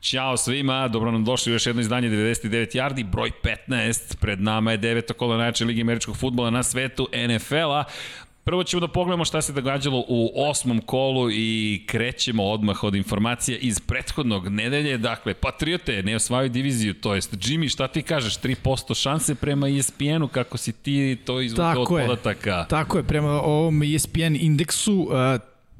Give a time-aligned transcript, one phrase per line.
[0.00, 3.30] Ćao svima, dobro nam došli u još jedno izdanje 99 yardi, broj
[3.68, 7.84] 15, pred nama je deveta kola najjače Ligi američkog futbola na svetu NFL-a.
[8.44, 13.58] Prvo ćemo da pogledamo šta se događalo u osmom kolu i krećemo odmah od informacija
[13.58, 14.98] iz prethodnog nedelje.
[14.98, 20.28] Dakle, Patriote ne osvaju diviziju, to jest Jimmy, šta ti kažeš, 3% šanse prema ESPN-u,
[20.28, 22.66] kako si ti to izvukao od podataka?
[22.68, 25.08] Tako je, prema ovom ESPN indeksu,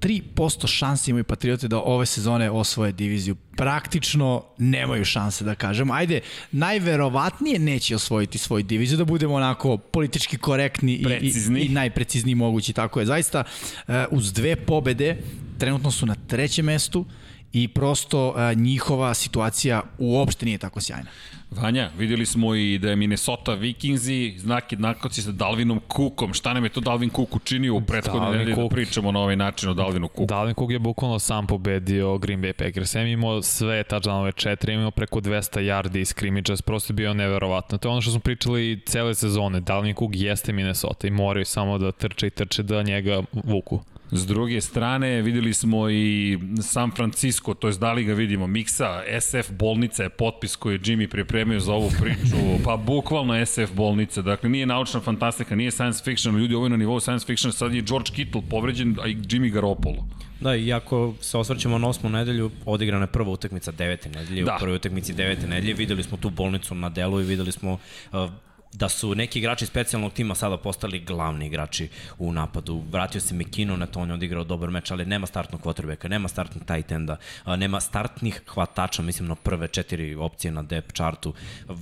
[0.01, 3.37] 3% šanse imaju Patriote da ove sezone osvoje diviziju.
[3.57, 5.91] Praktično nemaju šanse da kažem.
[5.91, 6.21] Ajde,
[6.53, 12.73] najverovatnije neće osvojiti svoju diviziju, da budemo onako politički korektni i, i, i najprecizniji mogući.
[12.73, 13.45] Tako je, zaista
[13.89, 15.17] eh, uz dve pobede
[15.59, 17.05] trenutno su na trećem mestu
[17.53, 21.11] i prosto eh, njihova situacija uopšte nije tako sjajna.
[21.51, 26.35] Vanja, videli smo i da je Minnesota Vikingsi znak jednakosti sa Dalvinom Cookom.
[26.35, 29.69] Šta nam je to Dalvin Cook učinio u prethodnoj nedelji da pričamo na ovaj način
[29.69, 30.27] o Dalvinu Cooku?
[30.27, 32.91] Dalvin Cook je bukvalno sam pobedio Green Bay Packers.
[32.91, 37.79] Sem imao sve touchdownove četiri, imao preko 200 yardi iz scrimmages, prosto bio neverovatno.
[37.79, 39.61] To je ono što smo pričali cele sezone.
[39.61, 43.81] Dalvin Cook jeste Minnesota i moraju samo da trče i trče da njega vuku.
[44.13, 49.03] S druge strane, videli smo i San Francisco, to je da li ga vidimo, Miksa,
[49.21, 54.23] SF bolnica je potpis koji je Jimmy pripremio za ovu priču, pa bukvalno SF bolnica,
[54.23, 57.75] dakle nije naučna fantastika, nije science fiction, ljudi ovo je na nivou science fiction, sad
[57.75, 60.07] je George Kittle povređen, a i Jimmy Garoppolo.
[60.41, 64.55] Da, i ako se osvrćemo na osmu nedelju, odigrana je prva utakmica devete nedelje, da.
[64.57, 67.73] u prvoj utakmici devete nedelje, videli smo tu bolnicu na delu i videli smo
[68.13, 68.31] uh,
[68.73, 72.83] da su neki igrači specijalnog tima sada postali glavni igrači u napadu.
[72.91, 76.29] Vratio se Mekino, na to on je odigrao dobar meč, ali nema startnog quarterbacka, nema
[76.29, 81.35] startnih tight enda, nema startnih hvatača, mislim na prve četiri opcije na depth chartu.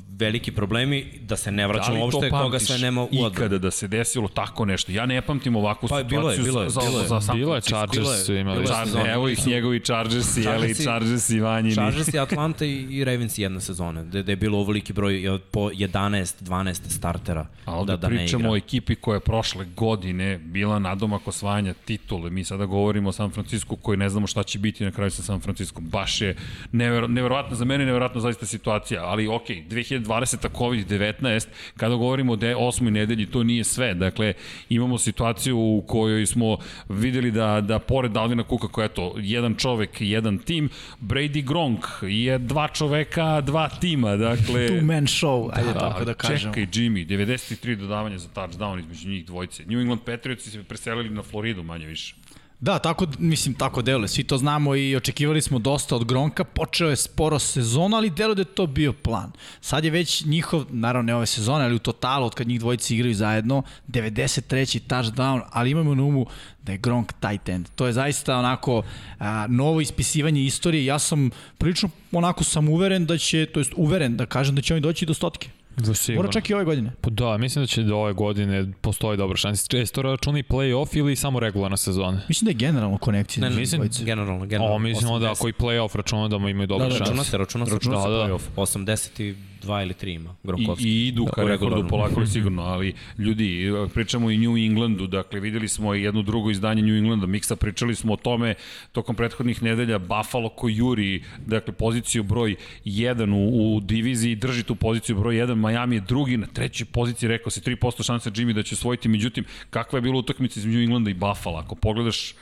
[0.08, 3.28] Veliki problemi da se ne vraćamo da uopšte koga sve nema u odbranu.
[3.28, 4.92] Ikada da se desilo tako nešto.
[4.92, 7.08] Ja ne pamtim ovakvu pa, situaciju bilo je, bilo je, za, bilo je.
[7.08, 8.66] za, za Bilo je Chargers su imali.
[8.66, 11.74] Chargers, evo ih njegovi Chargers i Chargers, Chargers i Vanjini.
[11.74, 15.70] Chargers i Atlanta i, i Ravens jedne sezone, gde, gde je bilo ovoliki broj po
[15.70, 17.46] 11, 12 startera.
[17.64, 22.30] Ali da, da pričamo o ekipi koja je prošle godine bila nadomak osvajanja titule.
[22.30, 25.22] Mi sada govorimo o San Francisco koji ne znamo šta će biti na kraju sa
[25.22, 25.80] San Francisco.
[25.80, 26.36] Baš je
[26.72, 29.04] nevero, neverovatno, za mene neverovatno zaista situacija.
[29.04, 30.48] Ali ok, 2020.
[30.48, 31.46] COVID-19,
[31.76, 33.94] kada govorimo o de, osmoj nedelji, to nije sve.
[33.94, 34.34] Dakle,
[34.68, 36.56] imamo situaciju u kojoj smo
[36.88, 40.68] videli da, da pored Dalvina Kuka, koja je to jedan čovek, jedan tim,
[41.00, 44.16] Brady Gronk je dva čoveka, dva tima.
[44.16, 46.52] Dakle, Two man show, ajde da, tako da kažem.
[46.52, 49.64] Čekaj, Jimmy, 93 dodavanja za touchdown između njih dvojice.
[49.66, 52.14] New England Patriots se preselili na Floridu manje više.
[52.60, 54.08] Da, tako, mislim, tako deluje.
[54.08, 56.44] Svi to znamo i očekivali smo dosta od Gronka.
[56.44, 59.32] Počeo je sporo sezona, ali delo da je to bio plan.
[59.60, 62.94] Sad je već njihov, naravno ne ove sezone, ali u totalu, od kad njih dvojice
[62.94, 64.80] igraju zajedno, 93.
[64.88, 66.26] touchdown, ali imamo na umu
[66.62, 67.68] da je Gronk tight end.
[67.76, 68.82] To je zaista onako
[69.18, 70.84] a, novo ispisivanje istorije.
[70.84, 74.74] Ja sam prilično onako sam uveren da će, to jest uveren da kažem da će
[74.74, 75.48] oni doći do stotke.
[75.78, 76.22] Za sigurno.
[76.22, 76.92] Mora čak i ove godine.
[77.00, 79.66] Pa da, mislim da će do ove godine postoji dobra šansa.
[79.68, 82.20] Često računi play-off ili samo regularna sezona?
[82.28, 83.44] Mislim da je generalno konekcija.
[83.44, 84.74] Ne, ne, mislim, generalno, generalno.
[84.74, 87.10] O, mislim da ako i play-off računa da imaju dobre da, da, šanse.
[87.10, 88.24] Računa se, računa se, računa se da, da.
[88.24, 88.42] play-off.
[88.56, 90.86] 80 i dva ili tri ima Gronkowski.
[90.86, 95.40] I, i idu ka da, rekordu polako sigurno, ali ljudi, pričamo i New Englandu, dakle
[95.40, 98.54] videli smo i jedno drugo izdanje New Englanda, Miksa pričali smo o tome
[98.92, 104.74] tokom prethodnih nedelja, Buffalo ko juri, dakle poziciju broj 1 u, u diviziji, drži tu
[104.74, 108.62] poziciju broj 1, Miami je drugi, na trećoj poziciji rekao se 3% šanse Jimmy da
[108.62, 112.34] će osvojiti, međutim, kakva je bila utakmica između New Englanda i Buffalo, ako pogledaš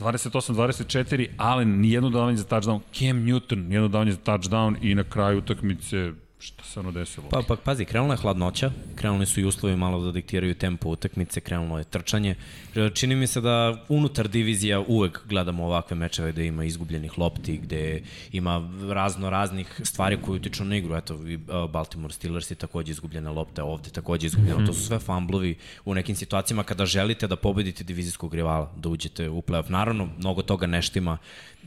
[0.00, 5.38] 28-24, Allen nijedno davanje za touchdown, Cam Newton nijedno davanje za touchdown i na kraju
[5.38, 7.28] utakmice Šta se ono desilo?
[7.28, 11.40] Pa, pa pazi, krenula je hladnoća, krenuli su i uslovi malo da diktiraju tempo utakmice,
[11.40, 12.34] krenulo je trčanje.
[12.94, 18.02] Čini mi se da unutar divizija uvek gledamo ovakve mečeve gde ima izgubljenih lopti, gde
[18.32, 20.96] ima razno raznih stvari koje utiču na igru.
[20.96, 21.38] Eto, i
[21.72, 24.58] Baltimore Steelers je takođe izgubljena lopta, ovde takođe izgubljena.
[24.58, 24.66] Mm -hmm.
[24.66, 29.28] To su sve fumblovi u nekim situacijama kada želite da pobedite divizijskog rivala, da uđete
[29.28, 29.70] u playoff.
[29.70, 31.18] Naravno, mnogo toga neštima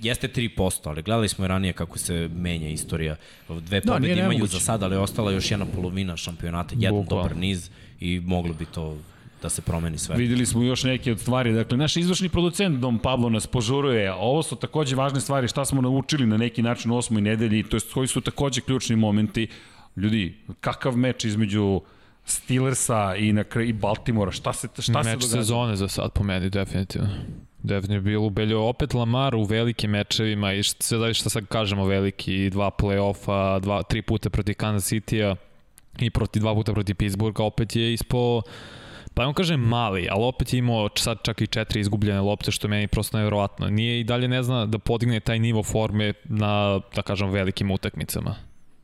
[0.02, 3.16] jeste 3%, ali gledali smo i ranije kako se menja istorija.
[3.50, 7.18] Dve da, pobede imaju za sad, ali je ostala još jedna polovina šampionata, jedan Bukla.
[7.18, 7.70] dobar niz
[8.00, 8.98] i moglo bi to
[9.42, 10.16] da se promeni sve.
[10.16, 11.54] Videli smo još neke od stvari.
[11.54, 14.14] Dakle, naš izvršni producent Dom Pablo nas požuruje.
[14.14, 17.78] Ovo su takođe važne stvari šta smo naučili na neki način u osmoj nedelji, to
[17.78, 19.48] je koji su takođe ključni momenti.
[19.96, 21.82] Ljudi, kakav meč između
[22.26, 25.38] Steelersa i, na kraju, i Baltimora, šta se, šta meč se događa?
[25.38, 27.10] Meč sezone za sad po meni, definitivno.
[27.64, 32.50] Definitivno bilo ubeljo opet Lamar u velikim mečevima i sve da šta sad kažemo veliki,
[32.50, 35.36] dva play-offa, dva, tri puta protiv Kansas City-a
[36.00, 38.42] i proti dva puta protiv Pittsburgha, opet je ispo
[39.14, 42.68] Pa on kaže mali, ali opet je imao sad čak i četiri izgubljene lopte, što
[42.68, 43.70] je meni prosto nevjerovatno.
[43.70, 48.36] Nije i dalje ne zna da podigne taj nivo forme na, da kažem, velikim utakmicama.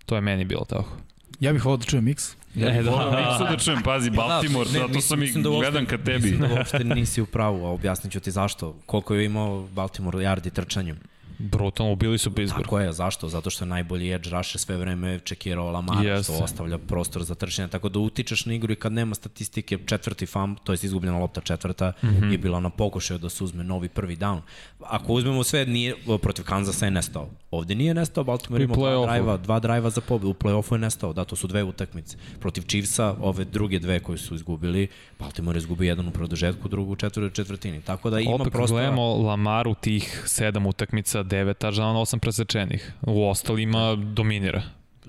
[0.06, 0.98] To je meni bilo tako.
[1.40, 2.36] Ja bih ovo da čujem X.
[2.56, 2.92] Ja E, da.
[2.92, 2.98] da.
[3.12, 5.98] Miksu da čujem, pazi, Baltimore, ne, zato mislim- sam i mislim da uopšte- gledam ka
[5.98, 6.14] tebi.
[6.22, 8.76] Mislim da uopšte nisi u pravu, a objasnit ću ti zašto.
[8.86, 11.00] Koliko je imao Baltimore yardi trčanjem.
[11.40, 12.66] Brutalno, ubili su Pittsburgh.
[12.66, 13.30] Tako je, zašto?
[13.30, 16.34] Zato što je najbolji edge rusher sve vreme čekirao Lamara, Jeste.
[16.34, 20.26] što ostavlja prostor za trčanje, tako da utičeš na igru i kad nema statistike, četvrti
[20.26, 22.32] fam, to je izgubljena lopta četvrta, mm -hmm.
[22.32, 24.40] je bila na pokušaju da se uzme novi prvi down.
[24.80, 27.30] Ako uzmemo sve, nije, protiv Kanzasa je nestao.
[27.52, 31.14] Ovde nije nestao, Baltimore ima dva drajva, dva drajva za pobedu, u play-offu je nestao,
[31.14, 32.18] da, to su dve utakmice.
[32.40, 34.88] Protiv Chiefsa, ove druge dve koje su izgubili,
[35.20, 37.82] Baltimore je izgubio jedan u produžetku, drugu u četvrtoj četvrtini.
[37.82, 38.82] Tako da ima Opet prostora.
[38.82, 42.92] gledamo Lamaru tih sedam utakmica, devet touchdown, osam presečenih.
[43.04, 44.62] U ostalima dominira.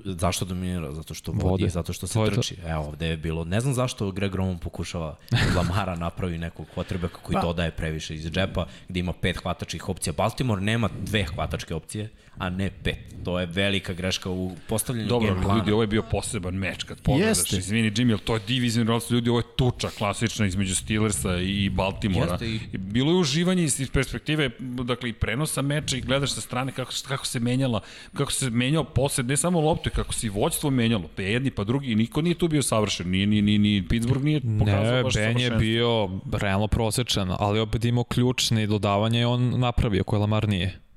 [0.05, 0.93] Zašto dominira?
[0.93, 1.69] Zato što vodi, Vode.
[1.69, 2.37] zato što se To je to.
[2.37, 2.57] trči.
[2.67, 5.17] Evo, ovde je bilo, ne znam zašto Greg Roman pokušava
[5.57, 7.41] Lamara napravi nekog kvotrbeka koji Pa.
[7.41, 10.13] dodaje previše iz džepa, gde ima pet hvatačkih opcija.
[10.13, 12.09] Baltimore nema dve hvatačke opcije,
[12.41, 13.11] a ne pet.
[13.25, 15.59] To je velika greška u postavljanju Dobro, game plana.
[15.59, 17.39] ljudi, ovo je bio poseban meč kad pogledaš.
[17.39, 17.57] Jeste.
[17.57, 21.69] Izvini, Jimmy, ali to je divizijni roster, ljudi, ovo je tuča klasična između Steelersa i
[21.69, 22.33] Baltimora.
[22.33, 22.79] Jeste i-.
[22.79, 27.27] Bilo je uživanje iz perspektive, dakle, i prenosa meča i gledaš sa strane kako, kako
[27.27, 27.81] se menjala,
[28.15, 31.65] kako se menjao posed, ne samo lopte, kako se i vođstvo menjalo, pa jedni pa
[31.65, 35.03] drugi, i niko nije tu bio savršen, ni, ni, ni, ni Pittsburgh nije pokazao Ne,
[35.03, 40.49] baš Ben je bio realno prosečan, ali opet imao ključne dodavanje on napravio, koje Lamar
[40.49, 40.90] nije.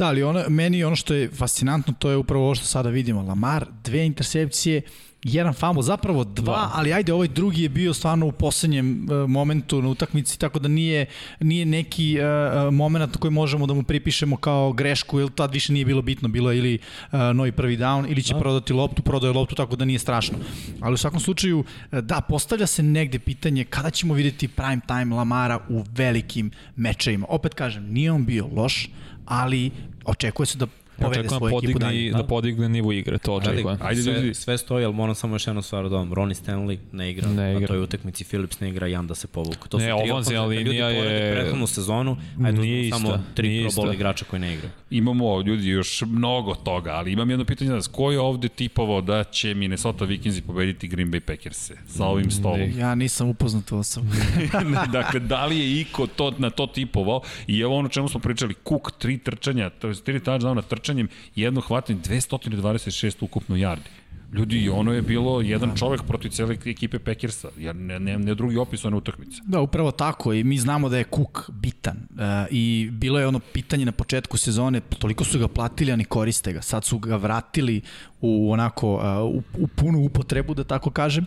[0.00, 3.22] Da, ali ono, meni ono što je fascinantno, to je upravo ovo što sada vidimo.
[3.22, 4.82] Lamar, dve intercepcije,
[5.22, 6.70] jedan fumble, zapravo dva, Dva.
[6.74, 10.68] ali ajde, ovaj drugi je bio stvarno u poslednjem uh, momentu na utakmici, tako da
[10.68, 11.06] nije,
[11.40, 15.84] nije neki uh, moment koji možemo da mu pripišemo kao grešku, ili tad više nije
[15.84, 16.78] bilo bitno, bilo je ili
[17.12, 20.38] uh, novi prvi down, ili će prodati loptu, prodaje loptu, tako da nije strašno.
[20.80, 25.60] Ali u svakom slučaju, da, postavlja se negde pitanje kada ćemo videti prime time Lamara
[25.68, 27.26] u velikim mečevima.
[27.28, 28.88] Opet kažem, nije on bio loš,
[29.30, 29.70] ali
[30.04, 30.66] očekuje se da
[31.00, 31.90] povede Očekujem svoju ekipu dalje.
[31.92, 33.78] podigni, da podigne nivo igre, to očekujem.
[33.80, 34.34] Ajde, sve, ljudi.
[34.34, 36.12] sve stoji, ali moram samo još jednu stvar da dam.
[36.12, 37.66] Ronnie Stanley ne igra, Ne na igra.
[37.66, 39.68] toj utakmici Phillips ne igra, Jan da se povuku.
[39.68, 40.02] To Ne, ljudi
[40.48, 43.94] linija porede je- Prethodnu sezonu, ajde Nije uzmemo samo ista, tri nije pro bowl ista.
[43.94, 44.70] igrača koji ne igraju.
[44.90, 47.86] Imamo ljudi još mnogo toga, ali imam jedno pitanje za vas.
[47.88, 52.72] Ko je ovde tipovao da će Minnesota Vikingsi pobediti Green Bay Packers-e sa ovim stolom?
[52.72, 54.10] Ja nisam upoznat osobno.
[54.92, 58.54] dakle, da li je Iko to, na to tipovao i evo ono čemu smo pričali,
[58.64, 63.90] Cook, tri trčanja, to je tri touchdowna trčanjem, jedno hvatanje, 226 ukupno yardi.
[64.32, 68.34] Ljudi, i ono je bilo jedan čovek protiv cele ekipe Packersa, jer ne, ne, ne
[68.34, 69.40] drugi opis one utakmice.
[69.44, 72.20] Da, upravo tako i mi znamo da je Cook bitan uh,
[72.50, 76.52] i bilo je ono pitanje na početku sezone, toliko su ga platili, a ne koriste
[76.52, 76.62] ga.
[76.62, 77.80] Sad su ga vratili
[78.20, 79.02] u onako uh,
[79.34, 81.26] u, u punu upotrebu, da tako kažem,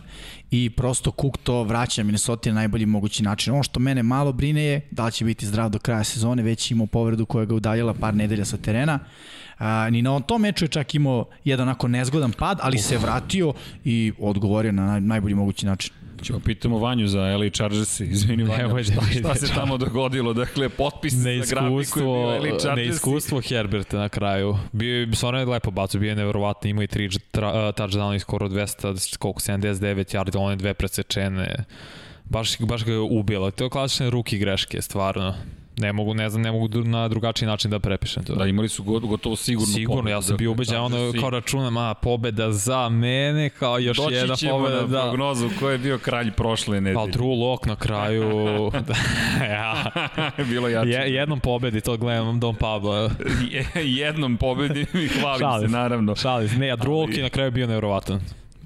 [0.50, 3.52] i prosto Cook to vraća Minnesota na najbolji mogući način.
[3.52, 6.70] Ono što mene malo brine je da li će biti zdrav do kraja sezone, već
[6.70, 8.98] imao povredu koja ga udaljila par nedelja sa terena.
[9.64, 13.52] A, ni na tom meču je čak imao jedan onako nezgodan pad, ali se vratio
[13.84, 15.92] i odgovorio na naj, najbolji mogući način.
[16.22, 20.32] Ćemo pitamo Vanju za LA Chargers, izvini Vanja, Nemoj šta, šta se tamo dogodilo?
[20.32, 22.88] Dakle, potpis za grafiku je bio LA Chargers.
[22.88, 24.56] neiskustvo Herberta na kraju.
[24.72, 28.16] Bio je, stvarno je lepo bacio, bio je nevjerovatno, imao i tri tra- uh, touchdowna
[28.16, 31.64] i skoro 200, koliko, 79 yardi, one dve presečene.
[32.24, 33.50] Baš, baš ga je ubilo.
[33.50, 35.34] To je klasične ruki greške, stvarno.
[35.76, 38.34] Ne mogu, ne znam, ne mogu na drugačiji način da prepišem to.
[38.34, 41.94] Da, imali su go- gotovo sigurno Sigurno, ja sam bio ubeđen, ono kao računam, a
[41.94, 45.02] pobeda za mene, kao još Doći jedna ćemo pobeda, na da.
[45.02, 46.98] prognozu ko je bio kralj prošle nedelje.
[46.98, 48.30] Ali Drew Lock na kraju,
[49.50, 49.84] ja,
[50.50, 50.88] Bilo jače.
[50.88, 53.10] je, jednom pobedi, to gledam Don Pablo.
[53.50, 54.86] Je- jednom pobedi
[55.20, 56.16] hvalim se, naravno.
[56.16, 57.66] Šalim se, ne, a Lock je na kraju bio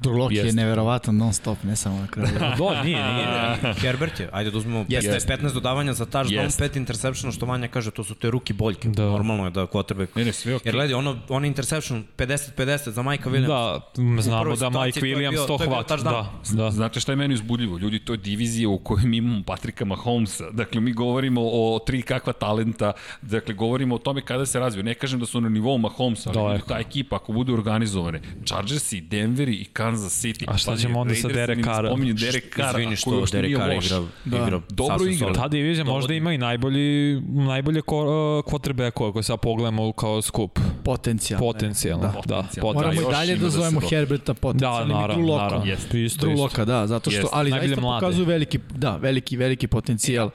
[0.03, 2.29] Drulok je neverovatan non stop, ne samo na kraju.
[2.59, 3.75] Do, nije, nije.
[3.83, 5.11] Herbert je, ajde da uzmemo Jeste.
[5.11, 6.69] 15, 15 dodavanja za touchdown, Jeste.
[6.69, 8.89] 5 interceptiona, što Vanja kaže, to su te ruki boljke.
[8.89, 9.05] Da.
[9.05, 10.09] Normalno je da quarterback...
[10.17, 10.69] Ne, ne, sve okej.
[10.69, 13.47] Jer gledaj, ono, ono interception 50-50 za Majka Williams.
[13.47, 15.97] Da, znamo da Mike Williams to to hvata.
[15.97, 16.71] Da, da.
[16.71, 17.79] Znate šta je meni uzbudljivo?
[17.79, 20.51] Ljudi, to je divizija u kojoj mi imamo Patrika Mahomesa.
[20.51, 22.93] Dakle, mi govorimo o tri kakva talenta.
[23.23, 24.85] Dakle, govorimo o tome kada se razviju.
[24.85, 29.01] Ne kažem da su na nivou Mahomesa, ali ljudi, ta ekipa, ako budu organizovane, Chargersi,
[29.01, 30.45] Denveri i Kansas City.
[30.49, 31.89] A šta Pazi, ćemo onda sa Derek Carra?
[31.89, 33.87] Spominju Derek Carra, Izvini što Derek nije Carr loš.
[33.87, 34.37] igra, Da.
[34.37, 35.33] igra Dobro igra.
[35.33, 40.59] Ta divizija možda ima i najbolji, najbolje ko, uh, quarterbackova koje sad pogledamo kao skup.
[40.85, 41.41] Potencijal.
[41.41, 42.73] Potencijalno, da, da, Potencijalno.
[42.73, 43.11] Moramo potencijalno.
[43.11, 43.81] i dalje da da zovemo.
[43.81, 45.67] Herberta Da, potencijalnim i naravno, naravno.
[45.67, 46.03] Jeste.
[46.05, 46.65] Isto, isto.
[46.65, 50.31] Da, zato što, ali zaista pokazuju veliki, da, veliki, veliki potencijal.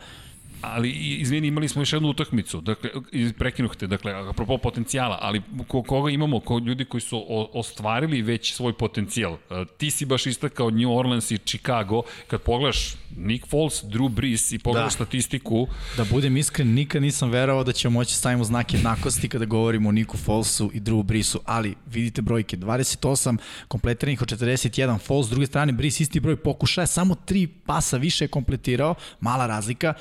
[0.64, 2.90] Ali izvini, imali smo još jednu utakmicu, dakle,
[3.38, 8.22] prekinuh te, dakle, apropo potencijala, ali ko, koga imamo, ko ljudi koji su o, ostvarili
[8.22, 9.34] već svoj potencijal.
[9.34, 14.52] E, ti si baš istakao New Orleans i Chicago, kad pogledaš Nick Foles, Drew Brees
[14.52, 14.96] i pogledaš da.
[14.96, 15.68] statistiku.
[15.98, 19.92] Da budem iskren, nikad nisam verovao da ćemo moći stavimo znak jednakosti kada govorimo o
[19.92, 25.46] Niku Folesu i Drew Breesu, ali vidite brojke, 28 kompletiranih od 41 Foles, s druge
[25.46, 29.94] strane Brees isti broj pokušaja, samo 3 pasa više je kompletirao, mala razlika,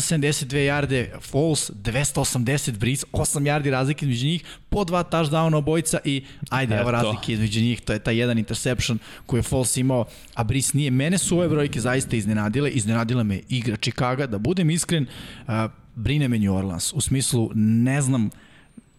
[0.00, 6.24] 272 jarde Foles, 280 Brees, 8 jardi razlike između njih, po dva touchdowna obojica i
[6.50, 10.04] ajde, evo razlike između njih, to je taj jedan interception koji je Foles imao,
[10.34, 10.90] a Brees nije.
[10.90, 15.06] Mene su ove brojke zaista iznenadile, iznenadila me igra Chicago, da budem iskren,
[15.46, 15.54] uh,
[15.94, 18.30] brine me New Orleans, u smislu ne znam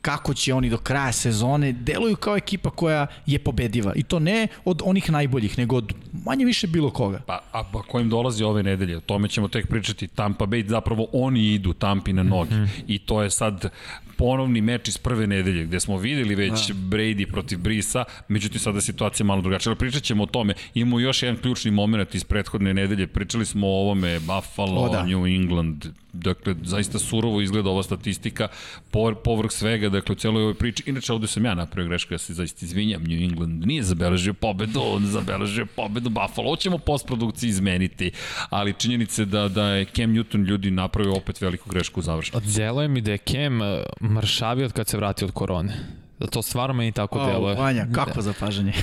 [0.01, 3.93] kako će oni do kraja sezone, deluju kao ekipa koja je pobediva.
[3.95, 5.93] I to ne od onih najboljih, nego od
[6.25, 7.21] manje više bilo koga.
[7.27, 10.07] Pa, a pa kojim dolazi ove nedelje, o tome ćemo tek pričati.
[10.07, 12.55] Tampa Bay, zapravo oni idu Tampi na noge.
[12.55, 12.83] Mm -hmm.
[12.87, 13.71] I to je sad
[14.21, 16.73] ponovni meč iz prve nedelje, gde smo videli već da.
[16.73, 19.71] Brady protiv Brisa, međutim sada je situacija malo drugačija.
[19.71, 20.53] Ali pričat ćemo o tome.
[20.73, 23.07] Imamo još jedan ključni moment iz prethodne nedelje.
[23.07, 25.05] Pričali smo o ovome Buffalo, o, da.
[25.05, 28.47] New England, dakle, zaista surovo izgleda ova statistika,
[28.91, 30.83] por, povrh svega, dakle, u celoj ovoj priči.
[30.85, 34.81] Inače, ovde sam ja napravio grešku, ja se zaista izvinjam, New England nije zabeležio pobedu,
[34.83, 36.47] on zabeležio pobedu Buffalo.
[36.47, 38.11] Ovo ćemo postprodukciji izmeniti,
[38.49, 42.49] ali činjenice da, da je Cam Newton ljudi napravio opet veliku grešku u završnicu.
[42.53, 43.59] Djelo je mi da je Cam
[44.11, 45.73] mršavio od kad se vratio od korone.
[46.19, 47.55] Da to stvarno meni tako oh, deluje.
[47.55, 48.21] Vanja, kako da.
[48.21, 48.73] zapažanje?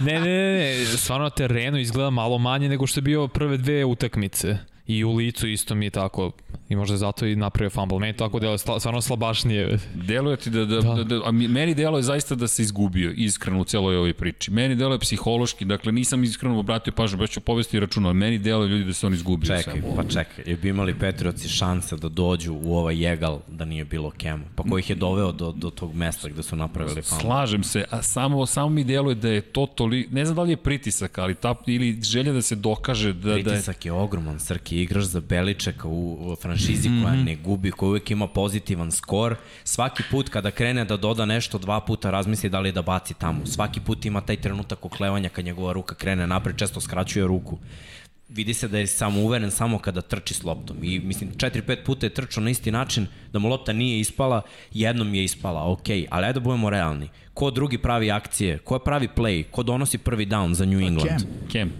[0.00, 3.56] ne, ne, ne, ne, stvarno na terenu izgleda malo manje nego što je bio prve
[3.56, 4.58] dve utakmice.
[4.90, 6.32] I u licu isto mi je tako,
[6.68, 7.98] i možda zato i napravio fumble.
[7.98, 9.78] Meni tako deluje stvarno slabašnije.
[9.94, 10.94] Deluje ti da, da, da.
[10.94, 14.50] da, da a meni deluje zaista da se izgubio, iskreno u celoj ovoj priči.
[14.50, 18.68] Meni deluje psihološki, dakle nisam iskreno obratio pažnju, baš ću povesti računa, ali meni deluje
[18.68, 19.56] ljudi da se on izgubio.
[19.56, 23.84] Čekaj, pa čekaj, je bi imali Petrioci šanse da dođu u ovaj jegal da nije
[23.84, 27.20] bilo Kema, pa ko ih je doveo do, do tog mesta gde su napravili fumble?
[27.20, 30.52] Slažem se, a samo, samo mi deluje da je to toli, ne znam da li
[30.52, 33.56] je pritisak, ali ta, ili želja da se dokaže da, pritisak da je...
[33.56, 37.02] Pritisak je ogroman, Srki, igraš za Beličeka u franšizi mm -hmm.
[37.02, 39.36] koja ne gubi, koja uvek ima pozitivan skor.
[39.64, 43.46] Svaki put kada krene da doda nešto, dva puta razmisli da li da baci tamo.
[43.46, 47.58] Svaki put ima taj trenutak oklevanja kad njegova ruka krene napred, često skraćuje ruku
[48.30, 50.76] vidi se da je samo uveren samo kada trči s loptom.
[50.82, 55.14] I mislim, 4-5 puta je trčao na isti način, da mu lopta nije ispala, jednom
[55.14, 57.08] je ispala, ok, ali ajde da budemo realni.
[57.34, 61.20] Ko drugi pravi akcije, ko pravi play, ko donosi prvi down za New England?
[61.20, 61.28] Cam.
[61.52, 61.72] Cam.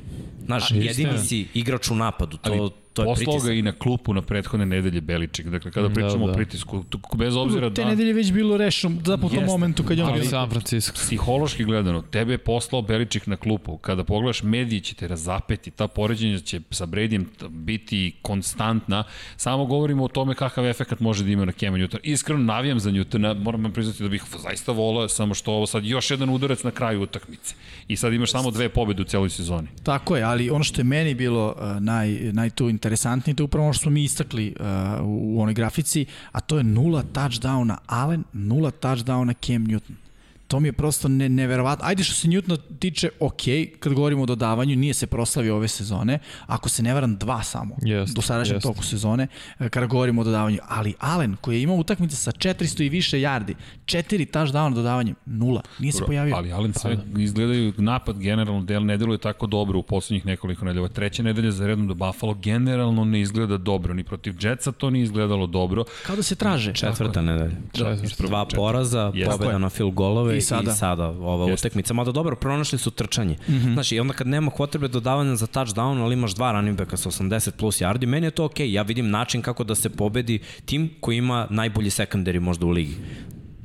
[0.45, 4.14] Znaš, jedini si igrač u napadu, to, ali, to je Poslao ga i na klupu
[4.14, 5.47] na prethodne nedelje Beliček.
[5.47, 6.32] Dakle, kada da, pričamo da, da.
[6.32, 7.75] o pritisku, bez obzira da...
[7.75, 10.11] Te nedelje već bilo rešeno, da po tom momentu kad je on...
[10.11, 10.94] Ali San Francisco.
[10.94, 13.76] Psihološki gledano, tebe je poslao Beliček na klupu.
[13.76, 19.04] Kada pogledaš mediji će te razapeti, ta poređenja će sa Bredijem biti konstantna.
[19.37, 22.00] Samo govorimo o tome kakav efekt može da ima na Kema Newtona.
[22.02, 25.85] Iskreno navijam za Newtona, moram vam priznati da bih zaista volao, samo što ovo sad
[25.85, 27.54] još jedan udarac na kraju utakmice.
[27.88, 29.68] I sad imaš samo dve pobede u celoj sezoni.
[29.82, 33.44] Tako je, ali ono što je meni bilo uh, naj, naj tu interesantnije, to je
[33.44, 34.66] upravo ono što smo mi istakli uh,
[35.04, 40.00] u, onoj grafici, a to je nula touchdowna Allen, nula touchdowna Cam Newton
[40.50, 41.87] to mi je prosto ne, neverovatno.
[41.87, 43.42] Ajde što se Newtona tiče, ok,
[43.80, 47.76] kad govorimo o dodavanju, nije se proslavio ove sezone, ako se ne varam dva samo,
[47.83, 48.66] jest, do sadašnjem jest.
[48.66, 49.26] toku sezone,
[49.59, 50.59] e, kada govorimo o dodavanju.
[50.69, 53.54] Ali Allen, koji je imao utakmice sa 400 i više yardi,
[53.85, 56.37] četiri touchdowna dodavanjem, nula, nije se pojavio.
[56.37, 60.88] Ali Allen sve izgledaju, napad generalno del ne deluje tako dobro u poslednjih nekoliko nedelja.
[60.88, 65.02] Treća nedelja za redom do Buffalo generalno ne izgleda dobro, ni protiv Jetsa to nije
[65.02, 65.85] izgledalo dobro.
[66.07, 66.75] Kao da se traže.
[66.75, 67.57] Četvrta nedelja.
[67.78, 71.64] Da, dva poraza, pobeda na fil golove i sada, i sada ova Jest.
[71.64, 71.94] utakmica.
[71.94, 73.37] Mada dobro, pronašli su trčanje.
[73.49, 73.73] Mm -hmm.
[73.75, 77.50] Znači, onda kad nema potrebe dodavanja za touchdown, ali imaš dva running backa sa 80
[77.50, 78.66] plus yardi, meni je to okej.
[78.66, 78.73] Okay.
[78.73, 82.97] Ja vidim način kako da se pobedi tim koji ima najbolji secondary možda u ligi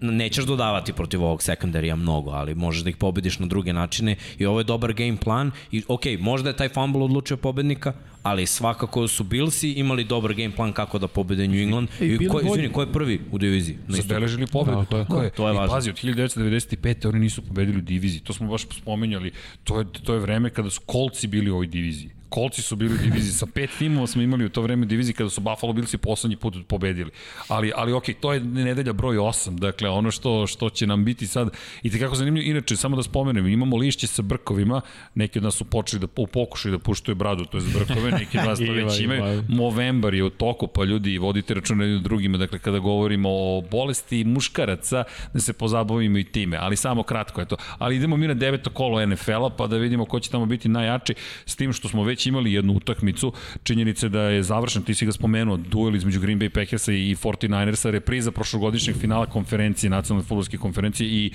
[0.02, 4.46] nećeš dodavati protiv ovog sekundarija mnogo, ali možeš da ih pobediš na druge načine i
[4.46, 9.08] ovo je dobar game plan i ok, možda je taj fumble odlučio pobednika, ali svakako
[9.08, 11.90] su Billsi imali dobar game plan kako da pobede New England.
[12.02, 13.78] E, I ko, izvini, ko je prvi u diviziji?
[13.88, 15.06] Zabeležili pobedu, da, to je.
[15.06, 15.74] To je, to je važno.
[15.74, 17.08] I pazi, od 1995.
[17.08, 18.22] oni nisu pobedili u diviziji.
[18.22, 19.32] To smo baš spomenjali.
[19.64, 22.15] To je, to je vreme kada su kolci bili u ovoj diviziji.
[22.30, 25.14] Kolci su bili u diviziji, sa pet timova smo imali u to vreme u diviziji
[25.14, 27.12] kada su Buffalo Billsi poslednji put pobedili.
[27.48, 31.28] Ali, ali ok, to je nedelja broj 8, dakle ono što, što će nam biti
[31.28, 31.50] sad,
[31.84, 34.82] i tekako zanimljivo, inače, samo da spomenem, imamo lišće sa brkovima,
[35.16, 38.12] neki od nas su počeli da, u pokušaju da puštaju bradu, to je za brkove,
[38.12, 39.16] neki od vas to već ima.
[39.16, 39.44] imaju.
[39.50, 43.62] Movembar je u toku, pa ljudi vodite računa jedni o drugima, dakle kada govorimo o
[43.72, 45.04] bolesti muškaraca,
[45.34, 47.56] da se pozabavimo i time, ali samo kratko je to.
[47.78, 51.14] Ali idemo mi na deveto kolo NFL-a, pa da vidimo ko će tamo biti najjači,
[51.46, 55.12] s tim što smo već imali jednu utakmicu, činjenice da je završen, ti si ga
[55.12, 61.10] spomenuo, duel između Green Bay Packersa i 49ersa, repriza prošlogodišnjeg finala konferencije, nacionalne futbolske konferencije
[61.10, 61.32] i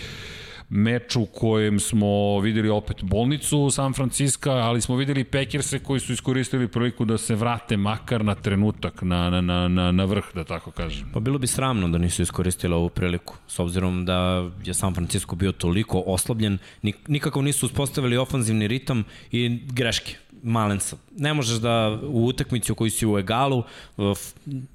[0.73, 6.13] meč u kojem smo videli opet bolnicu San Francisco, ali smo videli Packerse koji su
[6.13, 10.45] iskoristili priliku da se vrate makar na trenutak na, na, na, na, na vrh, da
[10.45, 11.09] tako kažem.
[11.13, 15.37] Pa bilo bi sramno da nisu iskoristili ovu priliku, s obzirom da je San Francisco
[15.37, 20.15] bio toliko oslabljen, nik- nikako nisu uspostavili ofanzivni ritam i greške.
[20.43, 20.97] Malensa.
[21.17, 23.63] Ne možeš da u utakmici u kojoj si u egalu
[23.97, 24.19] uh,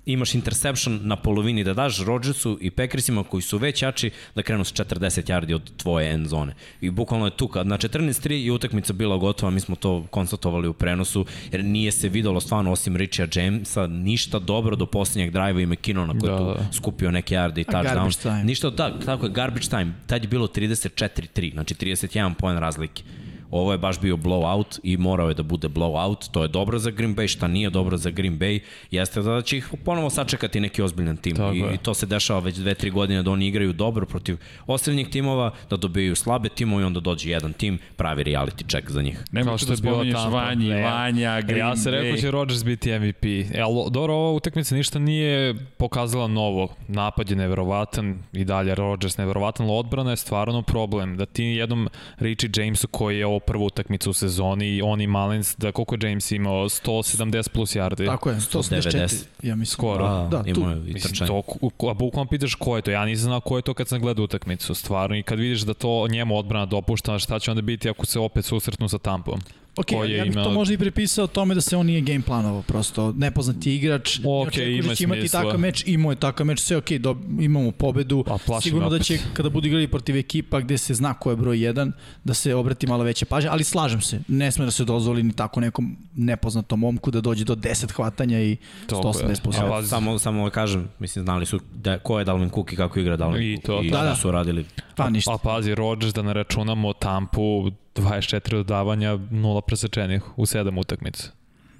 [0.05, 4.63] imaš interception na polovini da daš Rodgersu i Packersima koji su već jači da krenu
[4.63, 6.55] s 40 yardi od tvoje end zone.
[6.81, 10.67] I bukvalno je tu kad na 14-3 i utakmica bila gotova, mi smo to konstatovali
[10.67, 15.63] u prenosu, jer nije se videlo stvarno osim Richia Jamesa ništa dobro do poslednjeg drive
[15.63, 16.53] i McKinnona koji Da, da, da.
[16.53, 18.22] tu skupio neke yarde i touchdown.
[18.22, 18.43] time.
[18.43, 19.93] Ništa od tak, tako je, garbage time.
[20.07, 23.03] Tad je bilo 34-3, znači 31 poen razlike.
[23.51, 26.31] Ovo je baš bio blowout i morao je da bude blowout.
[26.31, 28.59] To je dobro za Green Bay, šta nije dobro za Green Bay,
[28.91, 31.35] jeste da će ih ponovo sačekati neki ozbiljan tim.
[31.35, 31.73] Tako I, je.
[31.73, 34.37] I to se dešava već dve, tri godine da oni igraju dobro protiv
[34.67, 39.01] osrednjih timova, da dobijaju slabe timove i onda dođe jedan tim, pravi reality check za
[39.01, 39.23] njih.
[39.31, 40.37] Nema Kao što da je bila spominješ Tampa.
[40.37, 40.81] Vanji, Ne.
[40.81, 42.21] Vanja, Green ja se rekao Bay.
[42.21, 43.25] će Rodgers biti MVP.
[43.25, 46.75] E, ali dobro, ova utakmica ništa nije pokazala novo.
[46.87, 51.17] Napad je neverovatan i dalje Rodgers neverovatan, ali odbrana je stvarno problem.
[51.17, 55.07] Da ti jednom Richie Jamesu koji je ovo prva utakmica u sezoni i on i
[55.07, 56.69] Malins, da koliko je James imao?
[56.69, 58.05] 170 plus yardi.
[58.05, 59.25] Tako je, 184, 190.
[59.43, 59.73] ja mislim.
[59.73, 60.07] Skoro.
[60.07, 60.65] Da, da tu.
[60.65, 61.43] Mislim, to,
[61.89, 64.23] a bukvalno pitaš ko je to, ja nisam znao ko je to kad sam gledao
[64.25, 68.05] utakmicu, stvarno, i kad vidiš da to njemu odbrana dopušta, šta će onda biti ako
[68.05, 69.39] se opet susretnu sa Tampom?
[69.77, 72.62] Ok, ja bih to imao- možda i prepisao tome da se on nije game planovao,
[72.62, 75.41] prosto nepoznati igrač, ne Ok, da ima će imati smisla.
[75.41, 78.89] takav meč, imao je takav meč, sve ok, do, imamo pobedu, A plaši me sigurno
[78.89, 79.08] da opet.
[79.08, 81.91] će kada budu igrali protiv ekipa gde se zna ko je broj 1,
[82.24, 85.34] da se obrati malo veće pažnje, ali slažem se, ne sme da se dozvoli ni
[85.34, 89.13] tako nekom nepoznatom momku da dođe do 10 hvatanja i Tako je.
[89.13, 89.55] 180 plus.
[89.55, 92.74] A Evo, pazi- samo, samo da kažem, mislim, znali su da, ko je Dalvin Cook
[92.74, 93.65] i kako igra Dalvin I Cook.
[93.65, 94.15] to, I da, da, da.
[94.15, 94.65] su radili.
[94.96, 95.34] Pa ništa.
[95.34, 101.31] A pazi, Rodgers da ne računamo Tampu, 24 dodavanja, nula presečenih u 7 utakmica.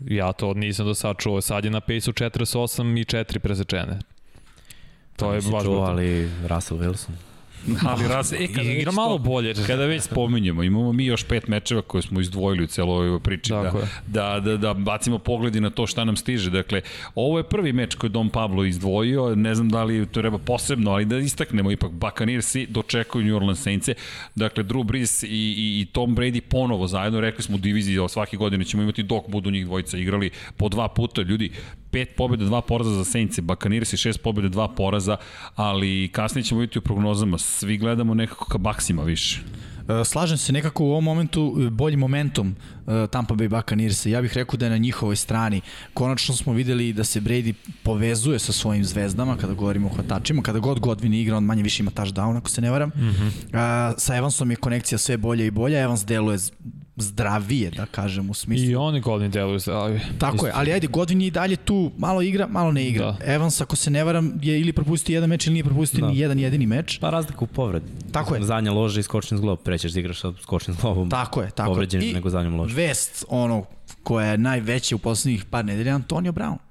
[0.08, 1.42] Ja to nisam do sad čuo.
[1.42, 4.00] Sad je na pace-u 48 i 4 presečene.
[5.16, 7.35] To je baš čuo, ali Russell Wilson.
[7.90, 9.54] Ali raz, e, kada Igra već malo bolje.
[9.68, 13.50] Kada već spominjemo, imamo mi još pet mečeva koje smo izdvojili u celoj ovoj priči.
[13.50, 13.74] Da,
[14.08, 16.50] da, da, da bacimo pogledi na to šta nam stiže.
[16.50, 16.82] Dakle,
[17.16, 19.36] ovo je prvi meč koji Dom Pablo izdvojio.
[19.36, 23.62] Ne znam da li to treba posebno, ali da istaknemo ipak Buccaneersi dočekuju New Orleans
[23.62, 23.94] Saints-e.
[24.36, 27.22] Dakle, Drew Brees i, i, i Tom Brady ponovo zajedno.
[27.22, 30.88] Rekli smo u diviziji, svake godine ćemo imati dok budu njih dvojica igrali po dva
[30.88, 31.22] puta.
[31.22, 31.52] Ljudi,
[31.96, 35.18] pet pobjeda, dva poraza za Saints-e, Buccaneersi šest pobjeda, dva poraza,
[35.56, 37.38] ali kasnije ćemo vidjeti u prognozama.
[37.38, 39.42] Svi gledamo nekako ka Baksima više.
[39.90, 42.56] E, Slažem se nekako u ovom momentu e, bolji momentum
[43.10, 44.10] Tampa Bay Buccaneersa.
[44.10, 45.62] Ja bih rekao da je na njihovoj strani.
[45.94, 50.42] Konačno smo videli da se Brady povezuje sa svojim zvezdama kada govorimo o hvatačima.
[50.42, 52.90] Kada god Godwin igra, on manje više ima touchdown ako se ne varam.
[52.90, 53.32] Mm -hmm.
[53.54, 55.82] A, sa Evansom je konekcija sve bolje i bolja.
[55.82, 56.38] Evans deluje
[56.98, 58.70] zdravije, da kažem, u smislu.
[58.70, 60.00] I oni godini deluju zdravi.
[60.20, 63.06] Tako je, ali ajde, Godwin je i dalje tu, malo igra, malo ne igra.
[63.06, 63.34] Da.
[63.34, 66.08] Evans, ako se ne varam, je ili propustio jedan meč ili nije propustio Da.
[66.08, 67.00] ni jedan jedini meč.
[67.00, 67.86] Pa razlika u povredi.
[68.12, 68.44] Tako je.
[68.44, 69.60] Zadnja loža i skočni zglob.
[69.64, 71.10] Prećeš da igraš sa skočnim zglobom.
[71.10, 72.12] Tako je, tako Povređen je.
[72.12, 72.75] I nego zadnjom ložom.
[72.76, 73.66] Vest, ono,
[74.04, 76.65] koja je najveća u poslednjih par nedelja, Antonio Brown.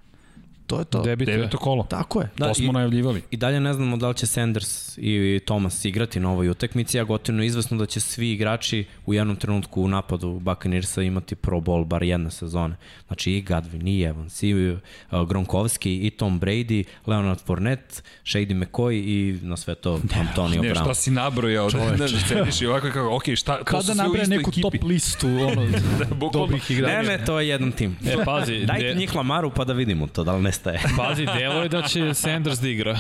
[0.67, 1.03] To je to.
[1.03, 1.37] Debituje.
[1.37, 1.83] Deveto kolo.
[1.85, 2.31] Tako je.
[2.37, 3.23] Da, to smo i- najavljivali.
[3.31, 7.05] I dalje ne znamo da li će Sanders i Thomas igrati na ovoj utakmici, a
[7.05, 11.59] gotivno je izvesno da će svi igrači u jednom trenutku u napadu Buccaneersa imati pro
[11.59, 12.77] bowl bar jedne sezone.
[13.07, 14.79] Znači i Godwin, i Evans, i uh,
[15.13, 20.83] Gronkowski, i Tom Brady, Leonard Fournette, Shady McCoy i na sve to Antonio Ne, Brown.
[20.83, 23.95] šta si nabrojao, da, da, da sediš i ovako kako, ok, šta, to Kada su
[23.95, 24.63] sve u istoj neku ekipi.
[24.63, 25.67] top listu ono,
[26.11, 26.31] bukvalno.
[26.33, 26.97] dobrih igrača.
[26.97, 27.97] Ne, ne, to je jedan tim.
[28.05, 30.81] E, pazi, Dajte de- njih Lamaru pa da vidimo to, da li nestaje.
[30.99, 32.99] pazi, delo je da će Sanders da igra.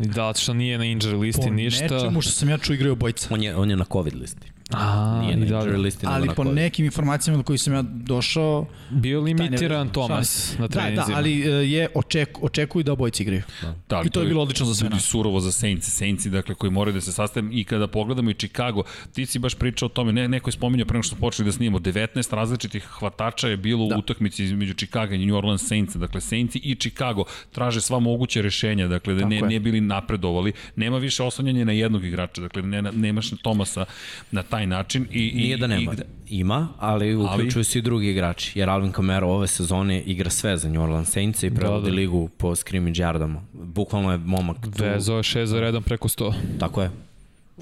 [0.00, 1.82] I Da, što nije na injury listi Po ništa.
[1.82, 3.28] nečemu što sam ja čuo igraju obojica.
[3.30, 4.46] On je, on je na COVID listi.
[4.74, 8.66] A, Nije na injury listi, Ali po nekim informacijama do kojih sam ja došao...
[8.90, 11.06] Bio limitiran ne- Thomas na Da, treninzima.
[11.06, 13.42] da, ali e, je oček, očekuju da obojice igraju.
[13.88, 15.02] Da, I to je bilo odlično za sve nas.
[15.04, 18.82] surovo za Saints, Saints dakle koji moraju da se sastave i kada pogledamo i Chicago,
[19.12, 21.46] ti si baš pričao o tome, ne, neko je spominjao pre nego što smo počeli
[21.46, 23.96] da snimamo, 19 različitih hvatača je bilo da.
[23.96, 28.40] u utakmici između Chicago i New Orleans Saints, dakle Saints i Chicago traže sva moguća
[28.40, 32.82] rešenja, dakle da ne, ne bili napredovali, nema više oslanjanja na jednog igrača, dakle ne,
[32.82, 33.84] nemaš Tomasa
[34.30, 35.06] na taj taj način.
[35.10, 35.92] I, i, Nije da nema.
[35.92, 40.56] I, Ima, ali uključuju se i drugi igrači, jer Alvin Kamara ove sezone igra sve
[40.56, 41.96] za New Orleans Saints i prevodi da, da.
[41.96, 43.40] ligu po scrimmage yardama.
[43.52, 44.70] Bukvalno je momak tu.
[44.78, 46.32] Vezo je šest za redom preko 100.
[46.58, 46.90] Tako je.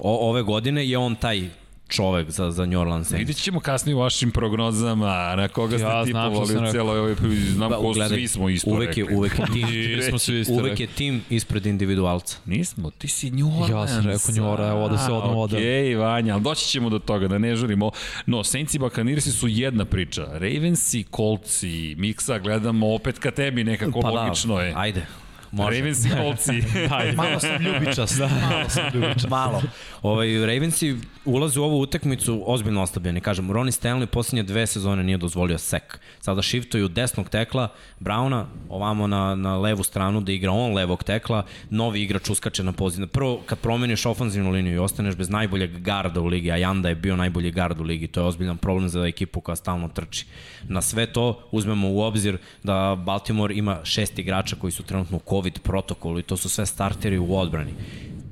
[0.01, 1.49] O, ove godine je on taj
[1.91, 3.21] čovek za, za New Orleans Saints.
[3.21, 7.71] Vidjet ćemo kasnije u vašim prognozama na koga ste ja, tipovali u cijeloj ovoj znam
[7.71, 9.17] ba, ko gledaj, svi smo isto uvek je, rekli.
[9.17, 12.37] Uvek je tim, smo svi isto uvek je tim ispred individualca.
[12.45, 13.71] Nismo, ti si New Orleans.
[13.71, 15.57] Ja sam rekao New Orleans, evo da se odmah ode.
[15.57, 17.91] Okej, okay, Vanja, ali doći ćemo do toga, da ne žurimo.
[18.27, 20.27] No, Saints i Buccaneersi su jedna priča.
[20.33, 24.73] Ravens i Colts i Miksa gledamo opet ka tebi nekako pa logično da, je.
[24.77, 25.07] Ajde.
[25.53, 25.79] Može.
[25.79, 26.63] Ravens i Coltsi.
[27.17, 28.19] malo sam ljubičast.
[28.19, 28.29] Da.
[28.29, 29.29] Malo sam ljubičast.
[29.29, 29.63] Malo.
[30.03, 33.21] Ovaj, Ravensi ulaze u ovu utakmicu ozbiljno oslabljeni.
[33.21, 36.01] Kažem, Ronnie Stanley posljednje dve sezone nije dozvolio sek.
[36.21, 41.45] Sada shiftuju desnog tekla Brauna ovamo na, na levu stranu da igra on levog tekla.
[41.71, 43.07] Novi igrač uskače na poziciju.
[43.07, 46.95] Prvo, kad promeniš ofanzivnu liniju i ostaneš bez najboljeg garda u ligi, a Janda je
[46.95, 50.27] bio najbolji gard u ligi, to je ozbiljan problem za ekipu koja stalno trči.
[50.63, 55.21] Na sve to uzmemo u obzir da Baltimore ima šest igrača koji su trenutno u
[55.41, 57.73] COVID protokolu i to su sve starteri u odbrani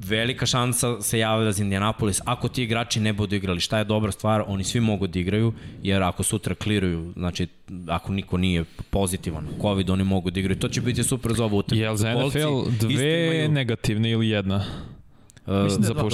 [0.09, 2.21] velika šansa se javlja za Indianapolis.
[2.25, 5.53] Ako ti igrači ne budu igrali, šta je dobra stvar, oni svi mogu da igraju,
[5.83, 7.47] jer ako sutra kliruju, znači
[7.89, 10.59] ako niko nije pozitivan, COVID, oni mogu da igraju.
[10.59, 11.83] To će biti super za ovu utakmicu.
[11.83, 13.49] Je li za NFL dve imaju...
[13.49, 14.65] negativne ili jedna?
[15.47, 16.05] Uh, Mislim da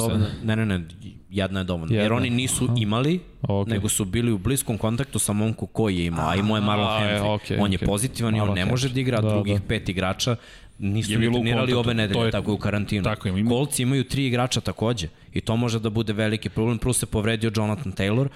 [0.44, 0.84] Ne, ne, ne,
[1.30, 1.94] jedna je dovoljna.
[1.94, 2.02] Jedna.
[2.02, 2.74] Jer oni nisu Aha.
[2.78, 3.68] imali, okay.
[3.68, 6.86] nego su bili u bliskom kontaktu sa momku koji je imao, a imao je Marlon
[6.86, 7.20] Humphrey.
[7.20, 7.86] Okay, on je okay.
[7.86, 9.66] pozitivan Marlon i on ne može da igra, da, drugih da.
[9.68, 10.36] pet igrača
[10.78, 13.04] nisu je trenirali obe nedelje, je, tako je u karantinu.
[13.04, 13.50] Tako je, ima...
[13.50, 17.52] Kolci imaju tri igrača takođe i to može da bude veliki problem, plus se povredio
[17.56, 18.28] Jonathan Taylor,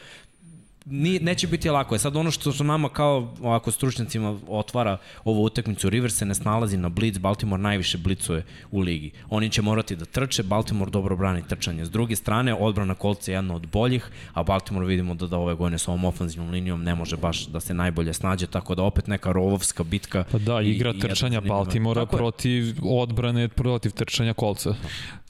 [0.91, 1.95] ni, neće biti lako.
[1.95, 6.35] Je sad ono što su nama kao ovako stručnicima otvara ovu utakmicu, River se ne
[6.35, 9.11] snalazi na blitz, Baltimore najviše blicuje u ligi.
[9.31, 11.85] Oni će morati da trče, Baltimore dobro brani trčanje.
[11.85, 15.55] S druge strane, odbrana kolca je jedna od boljih, a Baltimore vidimo da, da ove
[15.55, 19.07] godine s ovom ofanzivnom linijom ne može baš da se najbolje snađe, tako da opet
[19.07, 20.25] neka rovovska bitka.
[20.33, 24.75] Pa da, igra i, trčanja i Baltimora protiv odbrane, protiv trčanja kolca.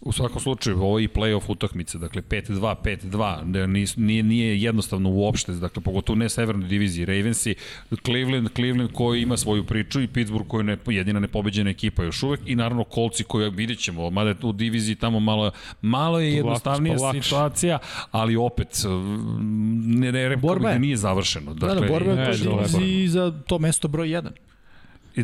[0.01, 5.47] U svakom slučaju, ovo je i playoff utakmice, dakle 5-2, 5-2, nije, nije jednostavno uopšte,
[5.56, 7.54] dakle pogotovo ne severnoj diviziji, Ravensi,
[8.04, 12.22] Cleveland, Cleveland koji ima svoju priču i Pittsburgh koji je ne, jedina nepobeđena ekipa još
[12.22, 15.50] uvek i naravno Kolci koji vidjet ćemo, mada u diviziji tamo malo,
[15.82, 17.78] malo je jednostavnija Lak, situacija,
[18.11, 18.84] ali opet
[19.84, 20.78] ne, ne, ne, borba je.
[20.78, 21.54] nije završeno.
[21.54, 24.30] Dakle, da, da, borba je u diviziji za to mesto broj 1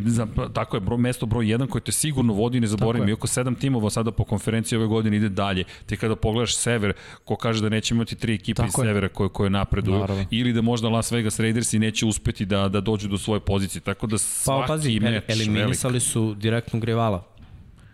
[0.05, 3.55] za, tako je, bro, mesto broj 1 koje te sigurno vodi, ne zaboravim, iako sedam
[3.55, 6.93] timova sada po konferenciji ove godine ide dalje, te kada pogledaš sever,
[7.25, 8.89] ko kaže da neće imati tri ekipe tako iz je.
[8.89, 10.25] severa koje, koje napreduju, Naravno.
[10.31, 13.83] ili da možda Las Vegas Raiders i neće uspeti da, da dođu do svoje pozicije,
[13.83, 16.03] tako da pa, svaki pa, pazi, meč eliminisali velik.
[16.03, 17.34] su direktnog rivala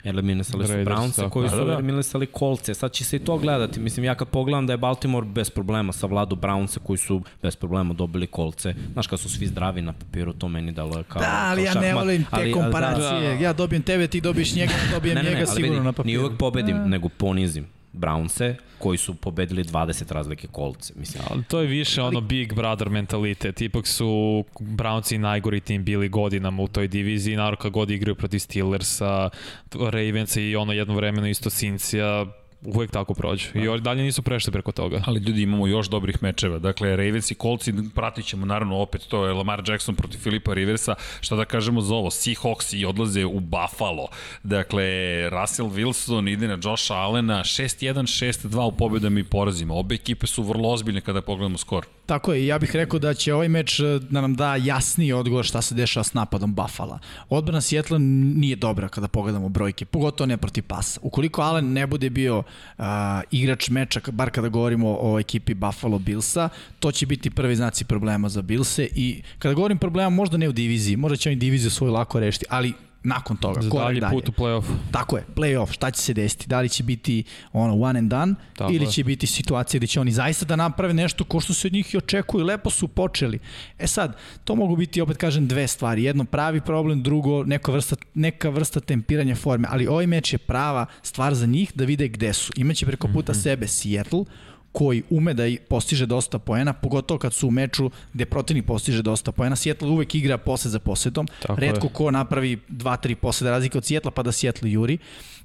[0.04, 1.72] Eliminisali su Brownsa koji su da, da.
[1.72, 2.70] eliminisali Colts.
[2.74, 3.80] Sad će se i to gledati.
[3.80, 7.56] Mislim, ja kad pogledam da je Baltimore bez problema sa Vladu Brownsa koji su bez
[7.56, 8.74] problema dobili kolce.
[8.92, 11.22] Znaš, kad su svi zdravi na papiru, to meni dalo je kao...
[11.22, 13.20] Da, ali kao ja ne volim te ali, komparacije.
[13.20, 13.44] Da, da.
[13.44, 16.06] Ja dobijem tebe, ti dobiješ njega, dobijem ne, ne, njega ne, sigurno vidi, na papiru.
[16.06, 16.86] Nije uvek pobedim, da.
[16.86, 17.79] nego ponizim.
[17.92, 20.92] Brownse, koji su pobedili 20 razlike kolce.
[20.96, 21.24] Mislim.
[21.31, 23.61] Ali to je više ono Big Brother mentalitet.
[23.61, 27.37] Ipak su Brownsi najgori tim bili godinama u toj diviziji.
[27.37, 29.31] Naravno kad god igraju protiv Steelersa,
[29.74, 32.26] Ravensa i ono jedno vremeno isto Cincija,
[32.62, 33.48] uvek tako prođu.
[33.54, 33.76] I da.
[33.76, 35.02] dalje nisu prešli preko toga.
[35.06, 36.58] Ali ljudi imamo još dobrih mečeva.
[36.58, 40.94] Dakle, Ravens i Colts pratit ćemo naravno opet to je Lamar Jackson protiv Filipa Riversa.
[41.20, 42.10] Šta da kažemo za ovo?
[42.10, 44.08] Seahawks i odlaze u Buffalo.
[44.42, 44.84] Dakle,
[45.30, 49.74] Russell Wilson ide na Josh Allena 6-1, 6-2 u pobedama i porazima.
[49.74, 51.86] Obe ekipe su vrlo ozbiljne kada pogledamo skor.
[52.06, 55.44] Tako je, ja bih rekao da će ovaj meč e, da nam da jasniji odgovor
[55.44, 56.98] šta se dešava s napadom Buffalo.
[57.28, 61.00] Odbrana Seattle nije dobra kada pogledamo brojke, pogotovo ne protiv pasa.
[61.02, 62.42] Ukoliko Allen ne bude bio
[62.78, 62.84] uh,
[63.30, 68.28] igrač meča, bar kada govorimo o ekipi Buffalo Billsa, to će biti prvi znaci problema
[68.28, 71.92] za Billse i kada govorim problema možda ne u diviziji, možda će oni diviziju svoju
[71.92, 73.62] lako rešiti, ali nakon toga.
[73.62, 74.64] Za dalje put u play-off.
[74.90, 76.48] Tako je, play-off, šta će se desiti?
[76.48, 80.00] Da li će biti ono one and done Tako ili će biti situacija gde će
[80.00, 83.38] oni zaista da naprave nešto ko što se od njih i očekuju, lepo su počeli.
[83.78, 86.04] E sad, to mogu biti, opet kažem, dve stvari.
[86.04, 90.86] Jedno pravi problem, drugo neka vrsta, neka vrsta tempiranja forme, ali ovaj meč je prava
[91.02, 92.52] stvar za njih da vide gde su.
[92.56, 93.42] Imaće preko puta mm -hmm.
[93.42, 94.24] sebe Seattle,
[94.72, 99.33] koji ume da postiže dosta poena, pogotovo kad su u meču gde protivnik postiže dosta
[99.33, 99.56] poena.
[99.56, 101.26] Seattle uvek igra posed za posedom.
[101.42, 101.92] Tako Redko je.
[101.92, 104.98] ko napravi 2-3 poseda razlike od Seattle pa da Seattle juri.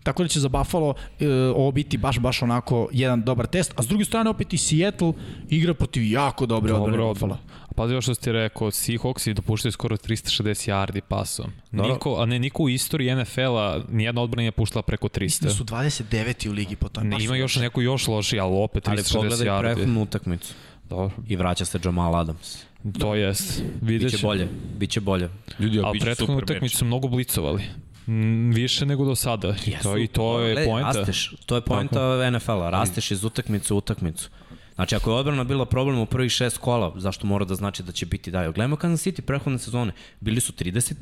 [0.04, 3.74] Tako da će za Buffalo e, ovo biti baš baš onako jedan dobar test.
[3.76, 5.14] A s druge strane opet i Seattle
[5.50, 7.38] igra protiv jako dobre Dobro, odbrane Buffalo.
[7.76, 11.52] Pazi još što si ti rekao, Seahawks i dopuštaju skoro 360 yardi pasom.
[11.72, 11.94] Dobro.
[11.94, 15.22] Niko, a ne, niko u istoriji NFL-a, nijedna odbrana nije puštala preko 300.
[15.24, 16.50] Mislim da su 29.
[16.50, 17.08] u ligi po tome.
[17.08, 19.62] Ne, ima još neku još loši, ali opet Ali 360 pogledaj yardi.
[19.62, 20.54] prethodnu utakmicu.
[20.90, 22.58] Dobro, I vraća se Jamal Adams.
[23.00, 23.62] to jest.
[23.82, 24.30] Vidjet Biće ćemo.
[24.30, 25.30] bolje, biće bolje.
[25.60, 27.64] Ljudi, ali Ali biće prethodnu utakmicu su mnogo blicovali.
[28.08, 29.56] Mm, više nego do sada.
[29.66, 30.92] I to, I to je poenta.
[30.92, 34.30] Rasteš, to je poenta NFL-a, rasteš iz utakmice u utakmicu.
[34.76, 37.92] Znači, ako je odbrana bila problem u prvih šest kola, zašto mora da znači da
[37.92, 38.52] će biti dalje?
[38.52, 39.92] Gledajmo Kansas City prehodne sezone.
[40.20, 40.94] Bili su 30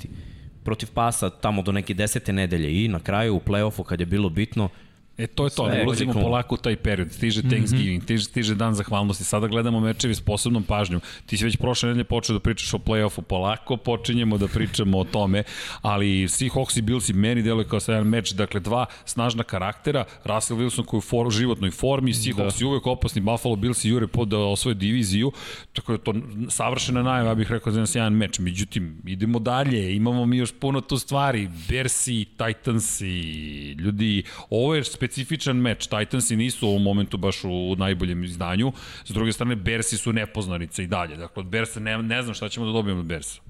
[0.64, 4.30] protiv pasa tamo do neke desete nedelje i na kraju u play-offu kad je bilo
[4.30, 4.70] bitno,
[5.18, 7.12] E, to je to, ne je ulazimo polako u taj period.
[7.12, 8.04] Stiže Thanksgiving, mm -hmm.
[8.04, 9.24] stiže, stiže dan zahvalnosti.
[9.24, 11.02] Sada gledamo mečevi s posebnom pažnjom.
[11.26, 15.04] Ti si već prošle nedelje počeo da pričaš o play-offu polako, počinjemo da pričamo o
[15.04, 15.44] tome,
[15.82, 20.60] ali Seahawks i Bills i meni deluje kao jedan meč, dakle dva snažna karaktera, Russell
[20.60, 22.62] Wilson koji je u for, životnoj formi, Seahawks da.
[22.62, 25.32] i uvek opasni, Buffalo Bills i jure pod da osvoje diviziju,
[25.74, 26.14] tako je to
[26.50, 28.40] savršena najava, ja bih rekao za jedan sjajan meč.
[28.40, 33.22] Međutim, idemo dalje, imamo mi još puno tu stvari, Bersi, Titansi,
[33.72, 38.72] ljudi, ovo je specifičan meč, Titansi nisu u ovom momentu baš u najboljem izdanju,
[39.06, 42.50] s druge strane Bersi su nepoznanice i dalje, dakle od Bersa ne, ne znam šta
[42.50, 43.42] ćemo da dobijemo od Bersa.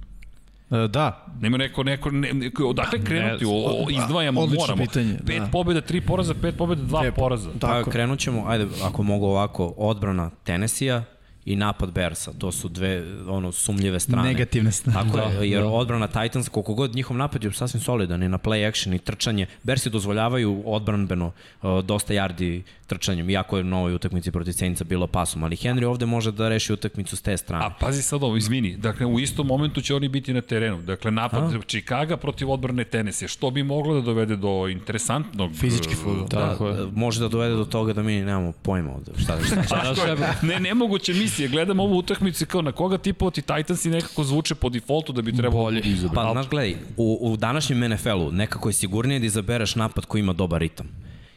[0.71, 4.83] E, Da, Nema neko, neko, ne, neko odakle krenuti, o, o, izdvajamo, Odlično moramo.
[4.83, 5.47] pitanje, Pet da.
[5.47, 7.49] pobjeda, tri poraza, pet pobjeda, dva Pet- poraza.
[7.59, 7.85] Tako.
[7.85, 11.03] Pa krenut ćemo, ajde, ako mogu ovako, odbrana Tennessee-a
[11.45, 12.31] i napad Bersa.
[12.33, 14.23] To su dve ono sumljive strane.
[14.23, 14.99] Negativne strane.
[14.99, 15.67] Tako Da, je, jer da.
[15.67, 19.45] odbrana Titans, koliko god njihov napad je sasvim solidan i na play action i trčanje,
[19.63, 21.25] Bersi dozvoljavaju odbranbeno
[21.61, 25.85] uh, dosta yardi trčanjem, iako je u novoj utakmici protiv Saintsa bilo pasom, ali Henry
[25.85, 27.65] ovde može da reši utakmicu s te strane.
[27.65, 30.81] A pazi sad ovo, izvini, dakle u istom momentu će oni biti na terenu.
[30.81, 31.59] Dakle, napad A?
[31.61, 35.51] Chicago protiv odbrane Tennessee, što bi moglo da dovede do interesantnog...
[35.55, 36.27] Fizički fudbal.
[36.27, 36.73] da, Tako je.
[36.75, 39.11] da, može da dovede do toga da mi nemamo pojma ovde.
[39.17, 40.59] Šta, šta, šta, Pa, znaš, ja- ne,
[41.33, 41.47] nemoguće misije.
[41.49, 45.35] Gledam ovu utakmicu kao na koga tipovati Titans i nekako zvuče po defaultu da bi
[45.35, 45.81] trebalo Bolje.
[45.81, 46.15] da izabrati.
[46.15, 50.33] Pa, znaš, gledaj, u, u današnjem NFL-u nekako je sigurnije da izabereš napad koji ima
[50.33, 50.87] dobar ritam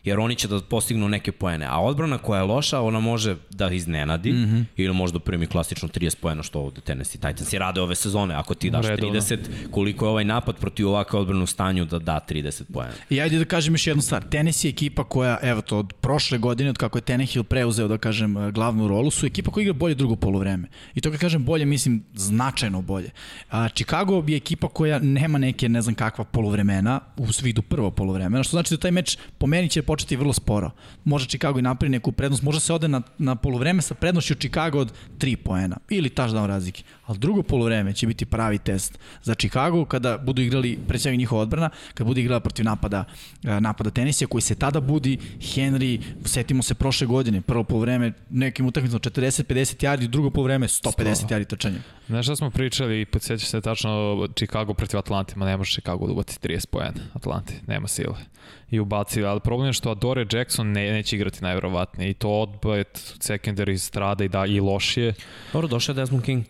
[0.06, 1.66] jer oni će da postignu neke poene.
[1.66, 4.64] A odbrana koja je loša, ona može da iznenadi mm -hmm.
[4.76, 8.34] ili možda primi klasično 30 poena što ovde Tennessee Titans i rade ove sezone.
[8.34, 9.20] Ako ti daš Redovno.
[9.20, 9.38] 30,
[9.70, 12.92] koliko je ovaj napad protiv ovakve odbrane u stanju da da 30 poena.
[13.10, 14.24] I ajde da kažem još jednu stvar.
[14.30, 17.98] Tennessee je ekipa koja, evo to, od prošle godine, od kako je Tannehill preuzeo, da
[17.98, 20.68] kažem, eh, glavnu rolu, su ekipa koja igra bolje drugo polovreme.
[20.94, 23.10] I to kad kažem bolje, mislim značajno bolje.
[23.50, 28.44] A, Chicago je ekipa koja nema neke, ne znam kakva polovremena, u vidu prvo polovremena,
[28.44, 30.70] što znači da taj meč po meni će početi vrlo sporo.
[31.04, 34.78] Može Chicago i napravi neku prednost, može se ode na, na polovreme sa prednošću Chicago
[34.78, 36.82] od 3 poena ili touchdown razlike.
[37.06, 41.42] Ali drugo polovreme će biti pravi test za Chicago kada budu igrali, pre svega njihova
[41.42, 43.04] odbrana, kada budu igrala protiv napada,
[43.44, 48.66] eh, napada tenisija koji se tada budi, Henry, setimo se prošle godine, prvo polovreme nekim
[48.66, 51.78] utakmicama 40-50 yardi, drugo polovreme 150 yardi trčanja.
[52.08, 56.06] Znaš šta smo pričali i podsjećaš se tačno Chicago protiv Atlante, ma ne može Chicago
[56.06, 58.16] da ubaci 30 poena Atlanti, nema sile.
[58.70, 62.88] I ubaci, ali problem je što Adore Jackson ne, neće igrati najverovatnije i to odbajet
[63.18, 65.14] secondary strada i da i lošije.
[65.52, 66.44] Dobro, došao je Desmond King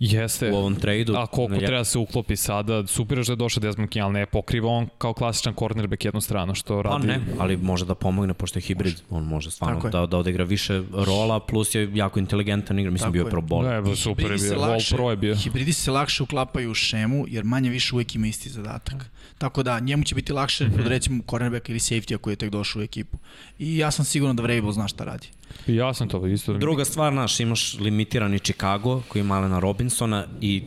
[0.00, 0.50] Jeste.
[0.50, 1.14] u ovom tradu.
[1.16, 4.12] A koliko treba da se uklopi sada, super je što je došao Desmond King, ali
[4.12, 7.06] ne pokriva on kao klasičan cornerback jednu stranu, što Pa radi...
[7.06, 8.94] ne, ali može da pomogne pošto je hibrid.
[9.10, 9.90] On može stvarno Tako je.
[9.92, 12.90] da, da odigra više rola, plus je jako inteligentan igra.
[12.90, 13.30] Mislim, Tako bio je.
[13.30, 13.64] pro bol.
[13.64, 15.36] Ne, ba, super je bio, lakše- Pro je bio.
[15.36, 19.06] Hibridi se lakše uklapaju u šemu, jer manje više uvek ima isti zadatak.
[19.38, 20.80] Tako da, njemu će biti lakše Mhm.
[20.80, 23.18] od recimo cornerbacka ili safety koji je tek došao u ekipu.
[23.58, 25.28] I ja sam siguran da Vrabel zna šta radi.
[25.66, 26.58] I ja sam to isto.
[26.58, 30.62] Druga stvar, naš, imaš limitirani Chicago koji ima Alena Robinsona i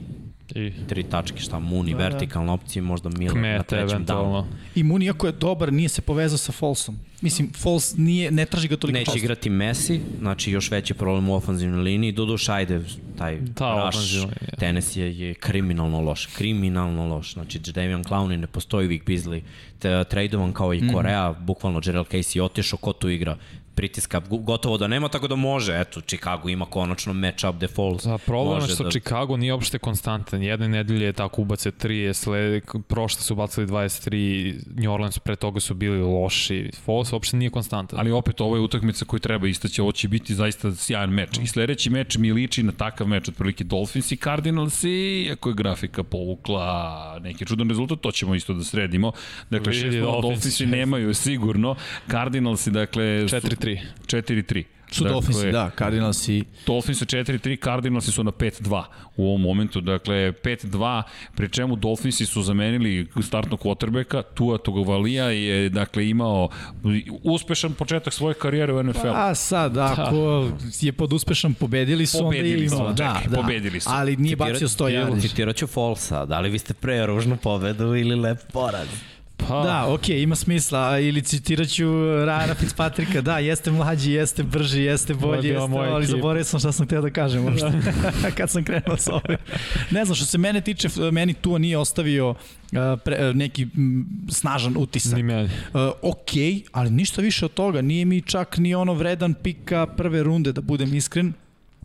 [0.55, 4.45] I tri tačke, šta, Mooney, da, vertikalna opcija, možda Miller na trećem downu.
[4.75, 6.99] I Moon, iako je dobar, nije se povezao sa Folsom.
[7.21, 9.17] Mislim, Fols nije, ne traži ga toliko Neće često.
[9.17, 12.11] igrati Messi, znači još veći problem u ofanzivnoj liniji.
[12.11, 12.81] Doduš, ajde,
[13.17, 14.55] taj Da, rush ofanzivna linija.
[14.59, 17.33] Tennessee je, je kriminalno loš, kriminalno loš.
[17.33, 19.41] Znači, Jadavion Clowney ne postoji, Vic Beasley,
[19.79, 21.45] te, tradovan kao i Korea, mm.
[21.45, 23.37] bukvalno Gerald Casey otišao, ko tu igra?
[23.75, 25.79] pritiska gotovo da nema, tako da može.
[25.79, 28.03] Eto, Chicago ima konačno match-up the Falls.
[28.03, 30.43] Za problem je što da- Chicago nije uopšte konstantan.
[30.43, 35.59] Jedne nedelje je tako ubace 3, slede, prošle su bacili 23, New Orleans pre toga
[35.59, 36.71] su bili loši.
[36.85, 37.99] Falls uopšte nije konstantan.
[37.99, 41.37] Ali opet ovo je utakmica koju treba istaći, ovo će biti zaista sjajan meč.
[41.43, 45.55] I sledeći meč mi liči na takav meč, otprilike Dolphins i Cardinals i ako je
[45.55, 49.11] grafika povukla neki čudan rezultat, to ćemo isto da sredimo.
[49.49, 51.75] Dakle, Vidi, šest Dolphins, Dolphins nemaju sigurno,
[52.11, 53.27] Cardinals i dakle...
[53.29, 53.79] su- 4-3.
[54.07, 54.63] 4-3.
[54.95, 56.43] Su dakle, Dolphinsi, da, Cardinalsi.
[56.65, 58.83] Dolphinsi 4-3, Cardinalsi su na 5-2
[59.15, 59.81] u ovom momentu.
[59.81, 61.03] Dakle, 5-2,
[61.35, 66.49] pri čemu Dolphinsi su zamenili startnog quarterbacka, Tua Togovalija je dakle imao
[67.23, 69.07] uspešan početak svoje karijere u NFL.
[69.13, 70.67] A sad, ako da.
[70.81, 72.89] je pod uspešan pobedili su, pobedili onda je imao.
[72.89, 73.89] Su, da, da, pobedili su.
[73.91, 75.21] Ali nije bacio 100 yardi.
[75.21, 78.87] Citirat ću Folsa, da li vi ste pre ružnu pobedu ili lep poraz?
[79.37, 79.63] Pa.
[79.63, 80.99] Da, okej, okay, ima smisla.
[80.99, 81.85] Ili citirat ću
[82.25, 86.85] Rana Fitzpatricka, da, jeste mlađi, jeste brži, jeste bolji, jeste, ali zaboravio sam šta sam
[86.85, 87.71] htio da kažem možda,
[88.37, 89.37] kad sam krenuo sa ovim.
[89.91, 92.37] Ne znam, što se mene tiče, meni tu nije ostavio uh,
[93.03, 93.67] pre, uh, neki
[94.29, 95.15] snažan utisak.
[95.15, 95.49] Ni meni.
[95.73, 96.31] Uh, ok,
[96.71, 97.81] ali ništa više od toga.
[97.81, 101.33] Nije mi čak ni ono vredan pika prve runde, da budem iskren.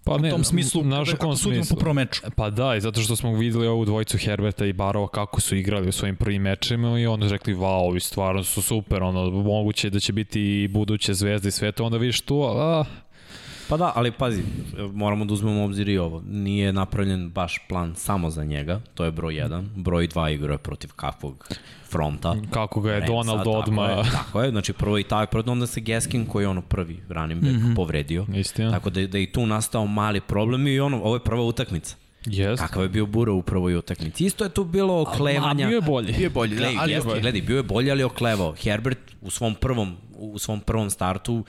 [0.04, 2.22] Pa ne, u tom smislu, naš ako sudimo po prvom meču.
[2.36, 5.88] Pa da, i zato što smo videli ovu dvojicu Herberta i Barova kako su igrali
[5.88, 10.00] u svojim prvim mečima i onda rekli, wow, ovi stvarno su super, ono, moguće da
[10.00, 12.84] će biti buduće zvezde i sve to, onda vidiš tu, a,
[13.70, 14.42] Pa da, ali pazi,
[14.92, 16.22] moramo da uzmemo obzir i ovo.
[16.26, 19.66] Nije napravljen baš plan samo za njega, to je broj 1.
[19.76, 21.48] Broj 2 igra je protiv kakvog
[21.90, 22.37] fronta.
[22.50, 23.87] Kako ga je Renca, Donald odma.
[23.87, 26.62] Tako je, tako je, znači prvo i tako, prvo onda se Geskin koji je ono
[26.62, 27.76] prvi running back mm -hmm.
[27.76, 28.26] povredio.
[28.35, 28.70] Istina.
[28.70, 31.96] Tako da, da i tu nastao mali problem i ono, ovo je prva utakmica.
[32.24, 32.56] Yes.
[32.56, 34.24] Kakav je bio Bura u prvoj utakmici.
[34.24, 35.66] Isto je tu bilo oklevanja.
[35.66, 36.12] A, bio je bolji.
[36.12, 36.70] Bio je bolji, da.
[36.78, 38.52] Ali, gledaj, gledaj, bio je bolji, ali oklevao.
[38.52, 41.44] Herbert u svom prvom, u svom prvom startu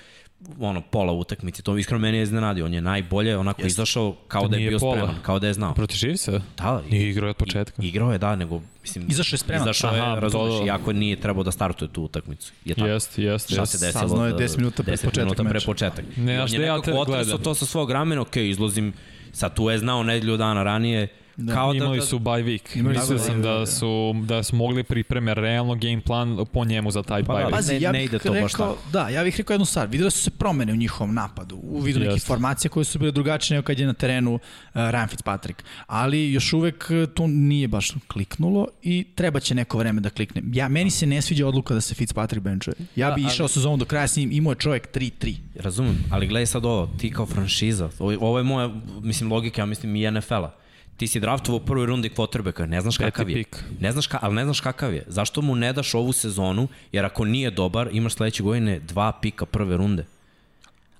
[0.59, 2.65] ono, pola utakmice, to iskreno meni je iznenadio.
[2.65, 3.67] On je najbolje onako Jeste.
[3.67, 4.95] izašao kao da je bio pola.
[4.95, 5.73] spreman, kao da je znao.
[5.73, 6.41] Protiv Živisa?
[6.57, 6.81] Da.
[6.89, 7.81] Nije igrao od početka.
[7.81, 9.05] Igrao je, da, nego, mislim...
[9.09, 9.63] Izašao je spreman.
[9.67, 10.65] Izašao je, Aha, razumeš, to...
[10.65, 12.53] iako nije trebao da startuje tu utakmicu.
[12.65, 12.87] Je tako.
[12.87, 13.53] Jeste, jeste.
[13.53, 14.01] Šta se desilo?
[14.01, 16.05] Saznao je 10 minuta pre početka minuta pre početak.
[16.17, 17.41] Ne, ja što ja te gledam.
[17.41, 18.93] to sa svog ramena, ok, izlazim,
[19.31, 21.07] sad tu je znao nedelju dana ranije,
[21.41, 21.53] Da.
[21.53, 22.79] Kao imali da, su bye week.
[22.79, 26.91] Imali Mislio sam da, da su, da su mogli pripreme realno game plan po njemu
[26.91, 27.51] za taj pa, bye da, week.
[27.51, 28.77] Pazi, ja ne, ide to rekao, baš tako.
[28.91, 29.87] Da, ja bih rekao jednu stvar.
[29.87, 31.59] Da su se promene u njihovom napadu.
[31.63, 32.09] U vidu Jest.
[32.09, 34.41] nekih formacija koje su bile drugačije nego kad je na terenu uh,
[34.73, 35.63] Ryan Fitzpatrick.
[35.87, 40.41] Ali još uvek uh, to nije baš kliknulo i treba će neko vreme da klikne.
[40.53, 42.75] Ja, meni se ne sviđa odluka da se Fitzpatrick benchuje.
[42.95, 43.49] Ja da, bi išao ali...
[43.49, 45.35] sezonu do kraja s njim, imao je čovjek 3-3.
[45.55, 48.69] Razumem, ali gledaj sad ovo, ti kao franšiza, ovo, ovo je moja,
[49.01, 50.60] mislim, logika, ja mislim i NFL-a
[50.97, 53.43] ti si draftovao u prvoj rundi quarterbacka, ne znaš kakav je.
[53.79, 55.03] Ne znaš ka, ali ne znaš kakav je.
[55.07, 59.45] Zašto mu ne daš ovu sezonu, jer ako nije dobar, imaš sledeće godine dva pika
[59.45, 60.05] prve runde.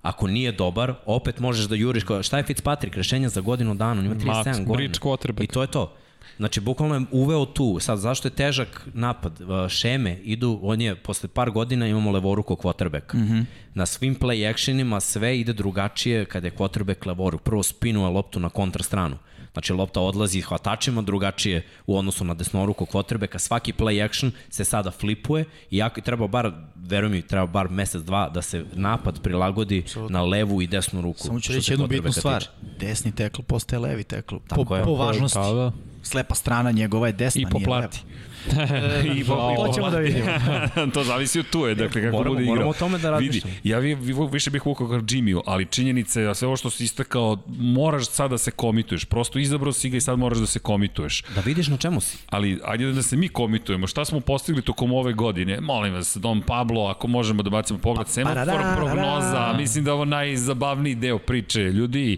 [0.01, 2.04] Ako nije dobar, opet možeš da juriš.
[2.21, 2.95] Šta je Fitzpatrick?
[2.95, 4.93] Rešenje za godinu dana, on ima 37 Max, godina.
[4.93, 5.43] quarterback.
[5.43, 5.93] I to je to.
[6.38, 7.80] Znači, bukvalno je uveo tu.
[7.80, 9.39] Sad, zašto je težak napad?
[9.69, 13.13] Šeme idu, on je, posle par godina imamo levoruko quarterback.
[13.13, 13.45] Mm -hmm.
[13.73, 17.41] Na svim play actionima sve ide drugačije kada je quarterback levoruk.
[17.41, 19.17] Prvo spinuje loptu na kontrastranu.
[19.53, 23.39] Znači lopta odlazi hvatačima drugačije u odnosu na desnoruku kvotrbeka.
[23.39, 28.01] Svaki play action se sada flipuje i jako treba bar, verujem mi, treba bar mesec,
[28.01, 30.17] dva da se napad prilagodi Absolutno.
[30.17, 31.19] na levu i desnu ruku.
[31.19, 32.41] Samo ću reći jednu bitnu stvar.
[32.41, 32.51] Tiče.
[32.79, 34.35] Desni tekl postaje levi tekl.
[34.49, 35.39] Po, po važnosti.
[35.39, 35.71] Pa
[36.03, 37.99] Slepa strana njegova je desna, I po plati.
[39.17, 40.27] I po, to ćemo da vidimo.
[40.93, 42.55] to zavisi od tuje, dakle kako moramo, bude igrao.
[42.55, 43.53] Moramo o tome da razmišljamo.
[43.53, 46.69] Vidi, ja vi, vi, više bih vukao kao Jimmyu, ali činjenice, a sve ovo što
[46.69, 49.05] si istakao, moraš sad da se komituješ.
[49.05, 51.23] Prosto izabrao si ga i sad moraš da se komituješ.
[51.35, 52.17] Da vidiš na čemu si.
[52.29, 53.87] Ali ajde da se mi komitujemo.
[53.87, 55.61] Šta smo postigli tokom ove godine?
[55.61, 60.05] Molim vas, Dom Pablo, ako možemo da bacimo pogled, pa, semafor prognoza, mislim da ovo
[60.05, 61.61] najzabavniji deo priče.
[61.61, 62.17] Ljudi,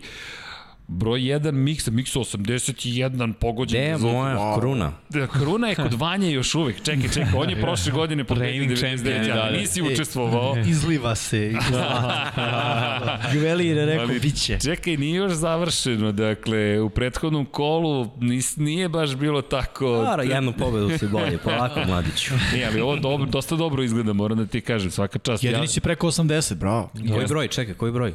[0.87, 3.81] Broj 1 Miksa, Miksa 81 pogođen.
[3.81, 4.59] Gde je moja wow.
[4.59, 4.91] kruna?
[5.09, 6.83] Da, kruna je kod Vanje još uvek.
[6.83, 10.55] Čekaj, čekaj, on je prošle godine po 99, da, da, nisi učestvovao.
[10.67, 11.53] Izliva se.
[13.33, 14.59] Juvelir je rekao, bit će.
[14.59, 16.11] Čekaj, nije još završeno.
[16.11, 20.05] Dakle, u prethodnom kolu nis, nije baš bilo tako...
[20.07, 22.33] Ara, jednu pobedu si bolje, polako mladiću.
[22.53, 25.43] Nije, ali ovo dobro, dosta dobro izgleda, moram da ti kažem, svaka čast.
[25.43, 25.67] Jedini ja...
[25.67, 26.89] si preko 80, bravo.
[27.13, 28.13] Koji broj, čekaj, koji broj?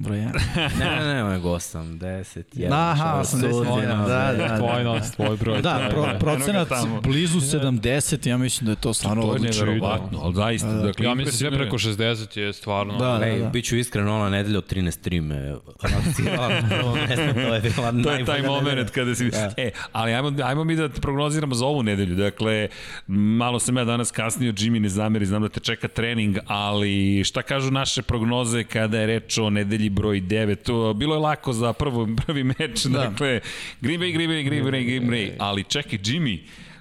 [0.00, 0.32] Broj 1.
[0.78, 2.72] ne, ne, ne, nego 80, 1.
[2.72, 4.58] Aha, 81, da, da, da.
[4.58, 5.62] Tvoj nos, tvoj broj.
[5.62, 6.68] Da, pro, procenat
[7.02, 9.64] blizu 70, ja mislim da je to stvarno odlično.
[9.64, 10.72] To je nevjerovatno, ali zaista.
[10.72, 12.98] Da, dakle, ja mislim sve preko 60 je stvarno.
[12.98, 13.48] Da, da, da.
[13.48, 15.38] Biću iskren, ona nedelja od 13.3 me
[17.16, 19.30] to je bila To je taj moment kada si...
[19.30, 19.54] Da.
[19.56, 22.14] E, ali ajmo, ajmo mi da te prognoziramo za ovu nedelju.
[22.14, 22.68] Dakle,
[23.06, 27.42] malo sam ja danas kasnio, Jimmy ne zameri, znam da te čeka trening, ali šta
[27.42, 30.62] kažu naše prognoze kada je reč o nedelji nedelji broj 9.
[30.62, 32.98] To, bilo je lako za prvo, prvi meč, da.
[32.98, 33.40] dakle,
[33.80, 36.38] Green Bay, Green Bay, Green Bay, Green Bay, ali čekaj, Jimmy,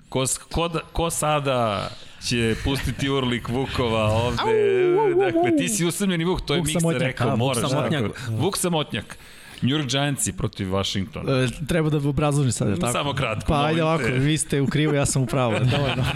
[0.09, 1.89] ko, ko, da, ko sada
[2.27, 4.43] će pustiti Urlik Vukova ovde.
[5.25, 7.63] Dakle, ti si usamljeni Vuk, to je Miksa rekao, moraš.
[7.63, 8.29] Vuk Samotnjak.
[8.29, 9.17] Vuk Samotnjak.
[9.59, 11.43] New York Giantsi protiv Washingtona.
[11.43, 12.93] E, treba da obrazložim sad, je li tako?
[12.93, 15.53] Samo kratko, Pa ajde ovako, vi ste u krivu, ja sam u pravu.
[15.61, 16.03] Dovoljno.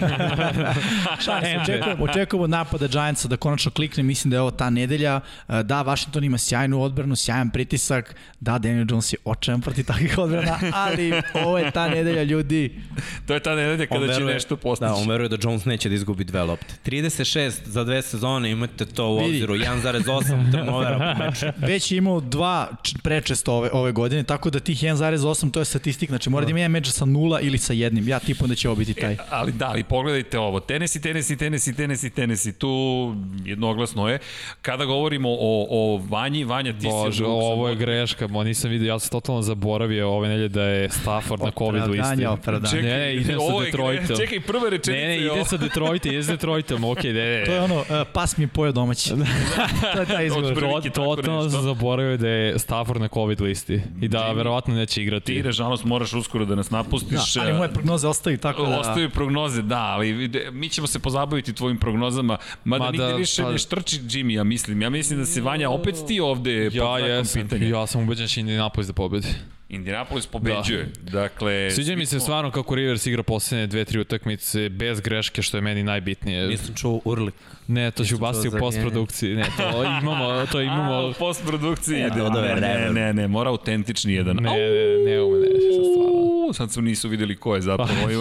[1.22, 1.30] Se,
[1.62, 5.20] očekujemo, očekujemo napada Giantsa da konačno klikne, mislim da je ovo ta nedelja.
[5.48, 8.14] E, Da, Washington ima sjajnu odbranu, sjajan pritisak.
[8.40, 12.80] Da, Daniel Jones je očajan protiv takvih odbrana, ali ovo je ta nedelja, ljudi.
[13.26, 14.88] To je ta nedelja kada će veruje- nešto postići.
[14.88, 16.74] Da, on veruje da Jones neće da izgubi dve lopte.
[16.84, 17.22] 36
[17.64, 20.12] za dve sezone, imate to u obziru, 1,8
[20.52, 21.46] turnovera po meču.
[21.58, 22.94] Već je imao dva č-
[23.32, 26.58] prečesto ove, ove godine, tako da tih 1,8 to je statistik, znači mora da ima
[26.58, 28.08] jedan meč sa nula ili sa jednim.
[28.08, 29.16] Ja tipam da će ovo biti taj.
[29.30, 30.60] Ali da, ali pogledajte ovo.
[30.60, 32.52] Tennessee, Tennessee, Tennessee, Tennessee, Tennessee.
[32.52, 33.14] Tu
[33.44, 34.18] jednoglasno je.
[34.62, 36.86] Kada govorimo o, o Vanji, Vanja, ti si...
[36.88, 40.90] Bože, ovo je greška, mo nisam vidio, ja sam totalno zaboravio ove nelje da je
[40.90, 42.00] Stafford na COVID listi.
[42.00, 42.82] Opravdanje, opravdanje.
[42.82, 44.16] Ne, ne, idem sa Detroitom.
[44.16, 45.40] Čekaj, prva rečenica Ne, ne, je ovo.
[45.40, 47.44] ide sa Detroitom, ide sa Detroitom, okej, ne, ne.
[47.44, 49.10] To je ono, uh, pas mi je pojao domaći.
[49.94, 50.82] to je taj izgovor.
[50.92, 55.34] Totalno sam zaboravio da je Stafford na COVID listi i da Jimmy, verovatno neće igrati.
[55.34, 57.34] Ti, nažalost, moraš uskoro da nas napustiš.
[57.34, 58.80] Da, ali moje prognoze ostaju tako da...
[58.80, 63.52] Ostaju prognoze, da, ali mi ćemo se pozabaviti tvojim prognozama, mada, Mada, nigde više pa-
[63.52, 64.82] ne štrči Jimmy, ja mislim.
[64.82, 67.66] Ja mislim da se Vanja opet ti ovde pod Ja znakom jesam, pitanja.
[67.66, 69.28] ja sam ubeđen da će Indianapolis da pobedi.
[69.72, 70.88] Indianapolis pobeđuje.
[71.02, 75.42] Dakle, Sviđa mi se smo- stvarno kako Rivers igra poslednje dve, tri utakmice bez greške,
[75.42, 76.48] što je meni najbitnije.
[76.48, 77.34] Nisam čuo Urlik.
[77.68, 79.34] Ne, to ću ubaciti u postprodukciji.
[79.34, 81.08] Ne, to imamo, to A, imamo...
[81.08, 81.96] u postprodukciji.
[81.96, 84.36] E, dodao je ne, ne, ne, ne, mora autentični jedan.
[84.36, 84.58] Ne, ne,
[85.06, 86.22] ne, ume neće sa stvarno.
[86.52, 88.16] Sad su nisu videli ko je zapravo ovaj,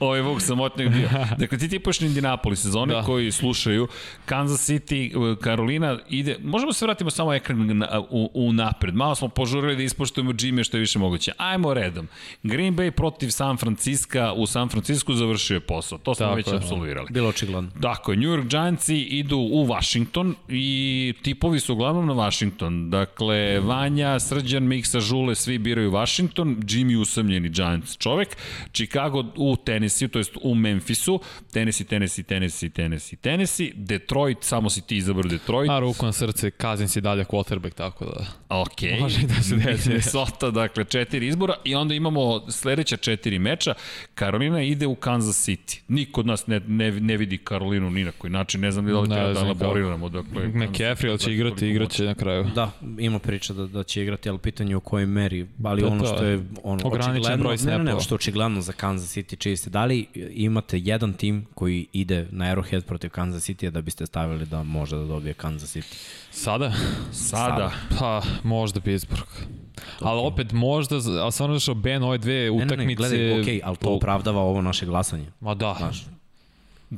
[0.00, 1.08] ovaj Vuk samotnjak bio.
[1.38, 3.02] Dakle, ti tipuješ na Indianapolis, za one Da.
[3.02, 3.88] koji slušaju,
[4.24, 9.28] Kansas City, Karolina ide, možemo se vratimo samo ekran na, u, u napred, malo smo
[9.28, 11.32] požurili da ispoštujemo Jimmy što je više moguće.
[11.36, 12.08] Ajmo redom.
[12.42, 16.46] Green Bay protiv San Francisco, u San Francisco završio je posao, to smo Tako već
[16.46, 16.56] je.
[16.56, 17.08] absolvirali.
[17.10, 17.70] Bilo očigledno.
[17.82, 22.90] Tako je, New York Giantsi idu u Washington i tipovi su uglavnom na Washington.
[22.90, 28.36] Dakle, Vanja, Srđan, Miksa, Žule, svi biraju Washington, Jimmy usamljeni Giants čovek,
[28.72, 31.20] Chicago u Tennessee, to jest u Memphisu,
[31.52, 35.70] Tennessee, Tennessee, Tennessee, Tennessee, Tennessee, Detroit, samo si ti izabrao Detroit.
[35.70, 38.26] A ruku na srce, Kazin si dalje quarterback, tako da...
[38.48, 39.00] Ok.
[39.00, 39.88] Može da se desi.
[39.88, 43.74] Minnesota, dakle, četiri izbora i onda imamo sledeća četiri meča.
[44.14, 45.80] Karolina ide u Kansas City.
[45.88, 48.60] Niko od nas ne, ne, ne vidi Karolinu ni na koji način.
[48.60, 50.08] Ne znam da li treba da elaboriramo.
[50.08, 52.44] Dakle, McCaffrey, ali će igrati, igraće na kraju.
[52.54, 56.04] Da, ima priča da, da će igrati, ali pitanje u kojoj meri, ali je ono
[56.04, 56.06] to.
[56.06, 59.66] što je ono, Ograničen očigledno, broj ne, ne, ne, što očigledno za Kansas City Chiefs,
[59.66, 64.46] da li imate jedan tim koji ide na Arrowhead protiv Kansas City da biste stavili
[64.46, 65.94] da može da dobije Kansas City?
[66.30, 66.72] Sada?
[67.12, 67.72] Sada.
[67.98, 69.61] Pa, možda Pittsburgh.
[70.00, 72.76] Ali opet možda, ali stvarno zašto Ben ove dve Ne, utakmice...
[72.76, 75.26] ne, ne, gledaj, okej, ali to opravdava ovo naše glasanje.
[75.40, 76.06] Ma da, Znaš,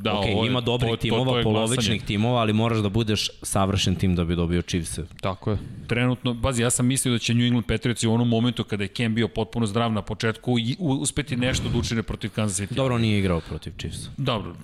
[0.02, 2.06] Da, ok, ovo ima dobrih to- to- timova, to je polovičnih glasanje.
[2.06, 4.98] timova, ali moraš da budeš savršen tim da bi dobio Chiefs.
[5.20, 5.58] tako je.
[5.86, 8.88] Trenutno, bazi, ja sam mislio da će New England Patriots u onom momentu kada je
[8.88, 12.74] Cam bio potpuno zdrav na početku i uspeti nešto da učine protiv Kansas City.
[12.74, 13.98] Dobro, nije igrao protiv Chiefs.
[14.16, 14.54] Dobro,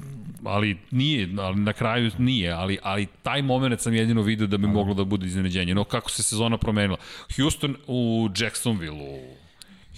[0.45, 4.66] ali nije, ali na kraju nije, ali, ali taj moment sam jedino video da bi
[4.66, 5.74] moglo da bude iznenađenje.
[5.74, 6.97] No, kako se sezona promenila?
[7.37, 9.41] Houston u Jacksonville-u.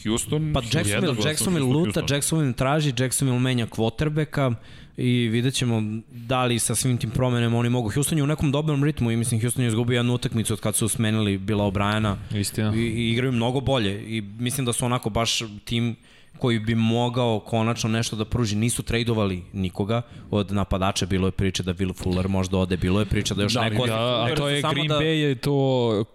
[0.05, 0.53] Houston...
[0.55, 2.16] Pa Jacksonville, Jacksonville luta, Houston.
[2.16, 4.55] Jacksonville traži, Jacksonville menja quarterbacka
[4.97, 7.90] i vidjet ćemo da li sa svim tim promenama oni mogu.
[7.90, 10.74] Houston je u nekom dobrom ritmu i mislim Houston je izgubio jednu utakmicu od kad
[10.74, 12.74] su smenili Bila O'Briena Istina.
[12.76, 15.97] i, i igraju mnogo bolje i mislim da su onako baš tim
[16.39, 18.57] koji bi mogao konačno nešto da pruži.
[18.57, 23.07] Nisu trejdovali nikoga od napadača, bilo je priče da Will Fuller možda ode, bilo je
[23.07, 23.87] priča da još Da, neko...
[23.87, 25.57] da, Da, a to je Green da- Bay je to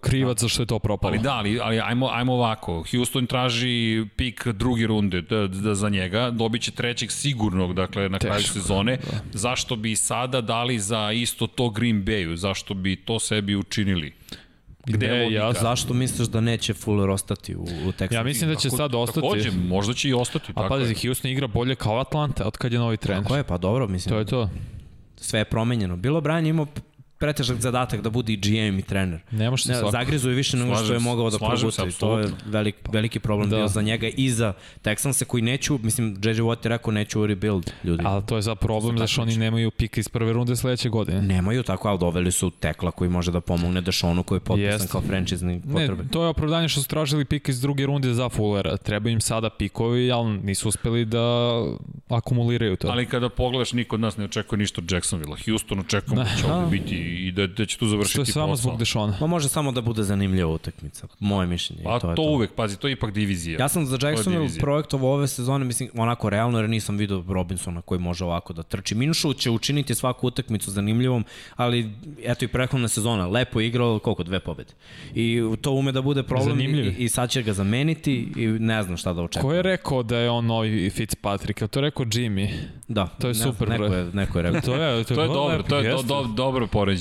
[0.02, 1.12] krivac za što je to propalo.
[1.12, 2.84] Ali da, ali, ali ajmo, ajmo ovako.
[2.92, 3.78] Houston traži
[4.16, 6.30] pik druge runde da, da za njega.
[6.30, 8.98] Dobit će trećeg sigurnog, dakle, na kraju Teško, sezone.
[9.34, 12.36] Zašto bi sada dali za isto to Green Bayu?
[12.36, 14.14] Zašto bi to sebi učinili?
[14.88, 18.14] Gde je Ne, ja Zašto misliš da neće Fuller ostati u, u Texasu?
[18.14, 19.22] Ja mislim da će sad ostati.
[19.22, 20.52] Takođe, možda će i ostati.
[20.52, 20.96] A tako pazi.
[21.08, 23.24] Houston igra bolje kao Atlanta od kad je novi trener.
[23.24, 24.14] Tako je, pa dobro, mislim.
[24.14, 24.50] To je to.
[25.18, 25.96] sve je promenjeno.
[25.96, 26.68] Bilo Brian imao
[27.18, 29.20] pretežak zadatak da bude i GM i trener.
[29.32, 29.92] Ne može se Ne, svako.
[29.92, 32.76] zagrizu je više nego što je mogao da slažem se, proguta i to je velik,
[32.92, 33.56] veliki problem Da.
[33.56, 33.60] da.
[33.60, 34.54] bio za njega i za
[34.84, 38.04] Texanse koji neću, mislim, JJ Watt je rekao neću rebuild ljudi.
[38.06, 41.22] Ali to je za problem zašto oni nemaju pik iz prve runde sledeće godine.
[41.22, 44.88] Nemaju tako, ali doveli su tekla koji može da pomogne Dešonu koji je potpisan Jeste.
[44.88, 46.04] kao franchizni Ne, potrebe.
[46.12, 48.78] to je opravdanje što su tražili pik iz druge runde za Fullera.
[48.78, 51.20] Treba im sada pikovi, ali nisu uspeli da
[52.10, 52.88] akumuliraju to.
[52.88, 55.36] Ali kada pogledaš, niko od nas ne očekuje ništa od Jacksonville.
[55.46, 58.34] Houston očekujemo da će ovde biti i da, da će tu Što završiti posao.
[58.34, 59.18] samo zbog Dešona.
[59.22, 61.84] Ma može samo da bude zanimljiva utakmica, moje mišljenje.
[61.84, 62.22] Pa to, to, to.
[62.22, 63.60] uvek, pazi, to je ipak divizija.
[63.60, 64.62] Ja sam za Jacksonville divizija.
[64.62, 68.96] projektovao ove sezone, mislim, onako realno, jer nisam vidio Robinsona koji može ovako da trči.
[68.96, 71.90] Minšu će učiniti svaku utakmicu zanimljivom, ali
[72.24, 74.74] eto i prethodna sezona, lepo igrao, koliko, dve pobede.
[75.16, 78.84] I to ume da bude problem Zanimljiv i, i sad će ga zameniti i ne
[78.84, 79.50] znam šta da očekujem.
[79.50, 81.62] Ko je rekao da je on novi Fitzpatrick?
[81.62, 82.50] Je to rekao Jimmy?
[82.88, 84.62] Da, To je ne super, Neko je, neko je rekao.
[84.62, 86.08] To je, to je, To je dobro, to je to, jeste.
[86.08, 86.97] do, dobro poređenje.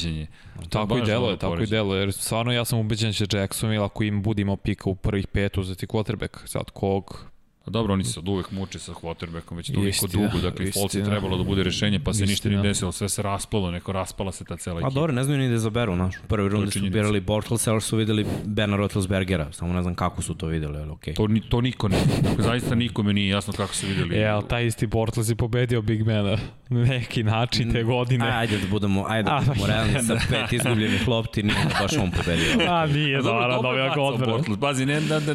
[0.70, 1.76] Tako i deluje, tako i poređenje.
[1.76, 2.00] deluje.
[2.00, 5.58] Jer stvarno ja sam ubeđen da će Jacksonville ako im budimo pika u prvih pet
[5.58, 6.46] uzeti quarterback.
[6.46, 7.26] Sad kog
[7.66, 10.94] A dobro, oni se sad uvek muče sa quarterbackom već toliko Istina, dugo, dakle Foles
[10.94, 12.60] je trebalo da bude rešenje, pa se ništa Istina.
[12.60, 14.90] nije desilo, sve se raspalo, neko raspala se ta cela A ekipa.
[14.94, 16.16] dobro, ne znaju ni da izaberu, znaš.
[16.16, 19.52] U prvoj rundi su birali Bortlesa, ali su videli Bena Roethlisbergera.
[19.52, 21.14] Samo ne znam kako su to videli, ali okej.
[21.14, 24.16] To, ni, to niko ne, dakle, zaista nikome nije jasno kako su videli.
[24.16, 26.36] E, ali taj isti Bortles je pobedio Big Bena
[26.68, 28.24] na neki način te godine.
[28.24, 31.92] Aj, ajde da budemo, ajde da budemo realni sa pet izgubljenih lopti, nije da baš
[31.98, 32.46] on pobedio.
[32.68, 34.32] A, nije, A dobro, dobro, dobro je dobio ga bacao odbranu.
[34.32, 34.60] Bortles.
[34.60, 35.34] Pazi, ne, da, da,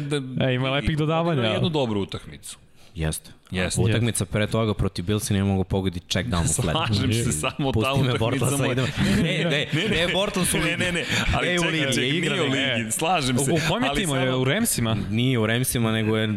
[2.22, 2.56] E, utakmicu.
[2.94, 3.30] Jeste.
[3.50, 3.80] Jeste.
[3.80, 6.76] Utakmica pre toga protiv Bilsa nije mogo pogoditi check down u flat.
[6.88, 8.88] Slažem se, samo ta Pusti me utakmica Bortlesa, moja- idemo.
[9.22, 10.76] Ne, ne, ne, Bortles u Ne, ligi.
[10.76, 11.04] ne, ne,
[11.34, 12.74] ali Ne, u čekaj, ligi, čekaj, je igra, nije u ne.
[12.74, 13.44] ligi, slažem se.
[13.44, 14.12] U kojem je ali timu?
[14.14, 14.96] samo- U Ramsima?
[15.10, 16.28] Nije u Remsima, nego je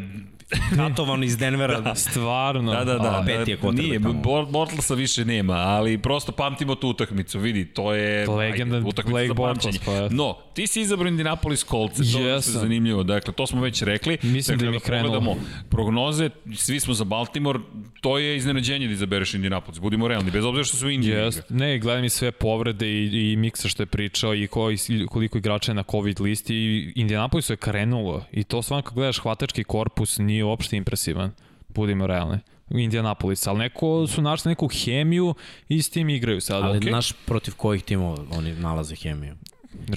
[0.76, 1.96] katovan iz Denvera.
[1.96, 2.72] Stvarno.
[2.72, 3.20] Da, da, da.
[3.20, 4.22] A, peti je quarterback Nije, tamo.
[4.22, 9.12] Bor- Bortlesa više nema, ali prosto pamtimo tu utakmicu, vidi, to je Legenda ajde, utakmica
[9.14, 9.80] Blake za pamćenje.
[9.86, 10.10] pa je.
[10.10, 14.18] No, ti si izabrao Indianapolis Colts, to je zanimljivo, dakle, to smo već rekli.
[14.24, 15.14] Mislim dakle, da mi krenulo.
[15.20, 15.36] pogledamo
[15.70, 17.60] prognoze, svi smo za Baltimore,
[18.02, 21.14] to je iznenađenje da izabereš Indianapolis, budimo realni, bez obzira što su u Indiji.
[21.14, 21.42] Yes.
[21.50, 24.78] Ne, gledam i sve povrede i, i miksa što je pričao i koji,
[25.10, 29.20] koliko igrača je na COVID listi i Indianapolisu je krenulo i to stvarno kad gledaš
[29.20, 31.32] hvatački korpus nije uopšte impresivan,
[31.70, 32.40] budimo realni.
[32.70, 35.36] Indianapolis, ali neko su našli neku hemiju
[35.70, 36.66] i s tim igraju sada.
[36.68, 36.90] Ali okay.
[36.90, 39.36] znaš protiv kojih timova oni nalaze hemiju?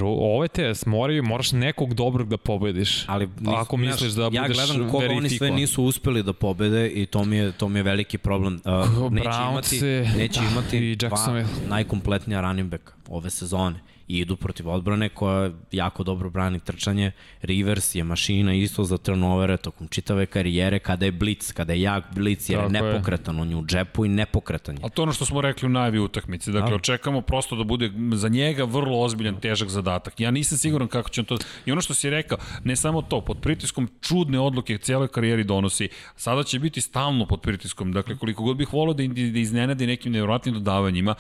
[0.03, 3.05] Ove te moraju, moraš nekog dobrog da pobediš.
[3.09, 6.89] Ali nis- Ako misliš da ja budeš gledam koga oni sve nisu uspeli da pobede
[6.89, 8.61] i to mi je to mi je veliki problem.
[8.64, 9.80] Uh, neće imati
[10.18, 11.49] neće da, imati i dva Jacksonville.
[11.68, 17.12] najkompletnija running back ove sezone i idu protiv odbrane koja jako dobro brani trčanje.
[17.42, 22.04] Rivers je mašina isto za turnovere tokom čitave karijere kada je blic, kada je jak
[22.14, 22.92] blic jer je Tako je.
[22.92, 24.80] nepokretan, on je u džepu i nepokretan je.
[24.82, 26.52] Ali to je ono što smo rekli u najavi utakmice.
[26.52, 26.76] Dakle, Da.
[26.76, 30.20] očekamo prosto da bude za njega vrlo ozbiljan, težak zadatak.
[30.20, 31.38] Ja nisam siguran kako će on to...
[31.66, 35.88] I ono što si rekao, ne samo to, pod pritiskom čudne odluke cijeloj karijeri donosi,
[36.16, 37.92] sada će biti stalno pod pritiskom.
[37.92, 41.14] Dakle, koliko god bih volao da, da iznenadi nekim nevjerojatnim dodavanjima,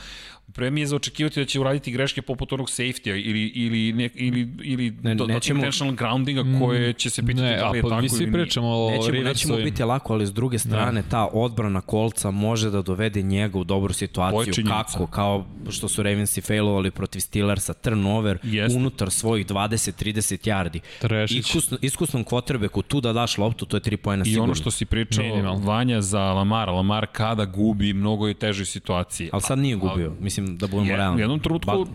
[0.52, 4.08] pre mi je za očekivati da će uraditi greške poput onog safety-a ili, ili, ne,
[4.16, 7.82] ili, ili Ne, do, nećemo- intentional groundinga koje će se pitati Ne, da li je
[7.82, 8.30] pa tako ili nije.
[8.38, 9.64] Nećemo, nećemo Riversovim.
[9.64, 13.92] biti lako, ali s druge strane ta odbrana kolca može da dovede njega u dobru
[13.94, 14.54] situaciju.
[14.66, 15.06] Kako?
[15.08, 18.78] Kao što su Ravensi failovali protiv Steelersa, turnover Jeste.
[18.78, 20.08] unutar svojih 20-30
[20.44, 20.80] yardi.
[21.00, 21.38] Trešić.
[21.38, 24.44] Iskusno, iskusnom quarterbacku tu da daš loptu, to je 3 pojena I sigurno.
[24.44, 25.60] ono što si pričao, Minimalno.
[25.60, 29.30] Vanja za Lamara, Lamar kada gubi, mnogo je težoj situaciji.
[29.32, 31.16] Ali sad nije gubio, mislim da budemo Je- realni.
[31.16, 31.90] u jednom trenutku- Ba,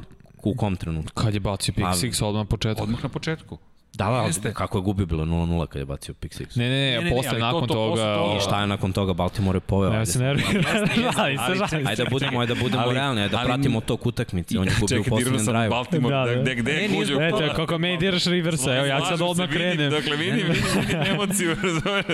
[0.49, 1.21] u kom trenutku?
[1.23, 2.83] Kad je bacio pick Pa- six odmah na početku.
[2.83, 3.57] Odmah na početku.
[3.93, 4.47] Da, da, Jeste.
[4.47, 6.57] ali kako je gubio bilo 0-0 kad je bacio pick six.
[6.57, 7.89] Ne, ne, ne, Ne, ne, ne, posle ali to- nakon to toga...
[7.91, 9.89] posle toga- I šta je nakon toga Baltimore je poveo?
[9.89, 11.69] Ne, ajde se se ali žali.
[11.69, 14.59] čekaj, Ajde da budemo, ajde da budemo Ali- realni, ajde da pratimo tok utakmice.
[14.59, 15.03] On je gubio u
[15.39, 15.69] sam drive.
[15.69, 16.41] Baltimore, Da, da, da.
[16.41, 17.53] gde, gde je Ne, Eto, kola.
[17.53, 19.91] kako me diraš Riversa, evo ja sad odmah se, krenem.
[19.91, 22.05] Dakle, vidim, vidim, emociju, razumeš?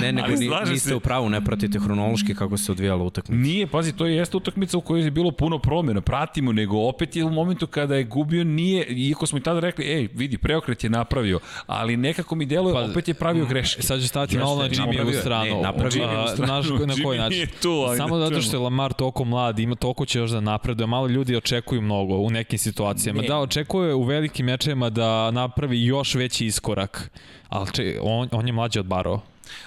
[0.00, 0.94] Ne, nego niste se.
[0.94, 3.40] u pravu, ne pratite hronološki kako se odvijala utakmica.
[3.40, 7.16] Nije, pazi, to je jeste utakmica u kojoj je bilo puno promjena, pratimo, nego opet
[7.16, 10.84] je u momentu kada je gubio, nije, iako smo i tada rekli, ej, vidi, preokret
[10.84, 13.82] je napravio, ali nekako mi deluje, Pa, opet je pravio greške.
[13.82, 15.54] Sad ću stati malo na Jeste, Jimmy u stranu.
[15.56, 16.16] Ne, napravio je.
[16.18, 17.48] A, Znaš na koji način?
[17.62, 18.60] tu, Samo zato što je.
[18.60, 20.86] Lamar toliko mlad, ima toliko će još da napreduje.
[20.86, 23.20] Malo ljudi očekuju mnogo u nekim situacijama.
[23.22, 23.28] Ne.
[23.28, 27.10] Da, očekuje u velikim mečevima da napravi još veći iskorak.
[27.48, 29.20] Ali če, on, on je mlađi od Baro.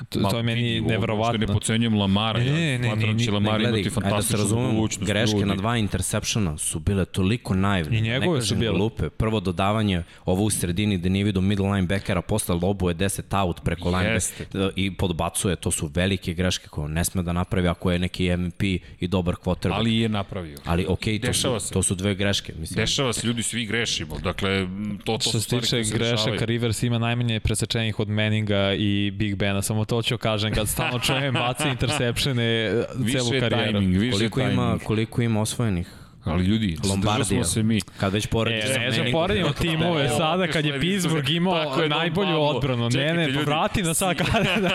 [0.09, 1.37] To, Ma, to je meni neverovatno.
[1.37, 4.37] Ne pocenjujem Lamara, Ne, ne, ne, ne, da će ne, Lamar Gledaj, imati da fantastičnu
[4.37, 5.07] razumemo, budućnost.
[5.07, 5.45] greške ljudi.
[5.45, 7.97] na dva interseptiona su bile toliko naivne.
[7.97, 8.73] I njegove ne su bile.
[8.73, 9.09] Glupe.
[9.09, 13.61] Prvo dodavanje, ovo u sredini gde nije vidio middle linebackera, posle lobu je 10 out
[13.63, 15.55] preko linebackera i podbacuje.
[15.55, 18.63] To su velike greške koje ne sme da napravi ako je neki MVP
[18.99, 19.73] i dobar quarterback.
[19.73, 20.57] Ali, je napravio.
[20.65, 21.73] ali okej, to, Dešava su, se.
[21.73, 22.53] to su dve greške.
[22.59, 24.17] Mislim, Dešava se, ljudi svi grešimo.
[24.17, 24.67] Dakle,
[25.03, 26.45] to, to Što se tiče grešaka.
[26.45, 29.61] Rivers ima najmanje presečenih od Manninga i Big Bena.
[29.61, 33.79] Samo to ću kažem kad stalno čujem baci intersepšene Više celu je karijeru.
[33.79, 34.83] timing, više koliko je ima, timing.
[34.83, 35.87] koliko ima osvojenih
[36.27, 37.25] Ali ljudi, Lombardija.
[37.25, 37.81] smo se mi.
[37.99, 41.89] Kad već porediš E, ne znam, poredimo timove Evo, sada kad je Pittsburgh imao je,
[41.89, 42.45] najbolju Pablo.
[42.47, 42.83] odbranu.
[42.83, 43.45] Ne, Čekajte, ne, ljudi.
[43.45, 44.43] vrati na sad kada.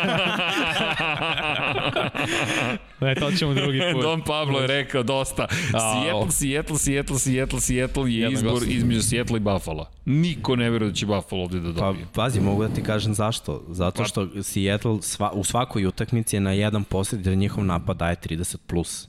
[3.01, 4.03] ne, to ćemo drugi put.
[4.03, 5.47] Don Pablo je rekao dosta.
[5.51, 9.87] Seattle, Seattle, Seattle, Seattle, Seattle je izbor između Seattle i Buffalo.
[10.05, 12.07] Niko ne veruje da će Buffalo ovde da Pa, dobije.
[12.15, 13.63] pazi, mogu da ti kažem zašto.
[13.69, 18.17] Zato što Seattle sva, u svakoj utakmici je na jedan posljed jer njihov napad daje
[18.19, 18.57] 30+.
[18.67, 19.09] Plus.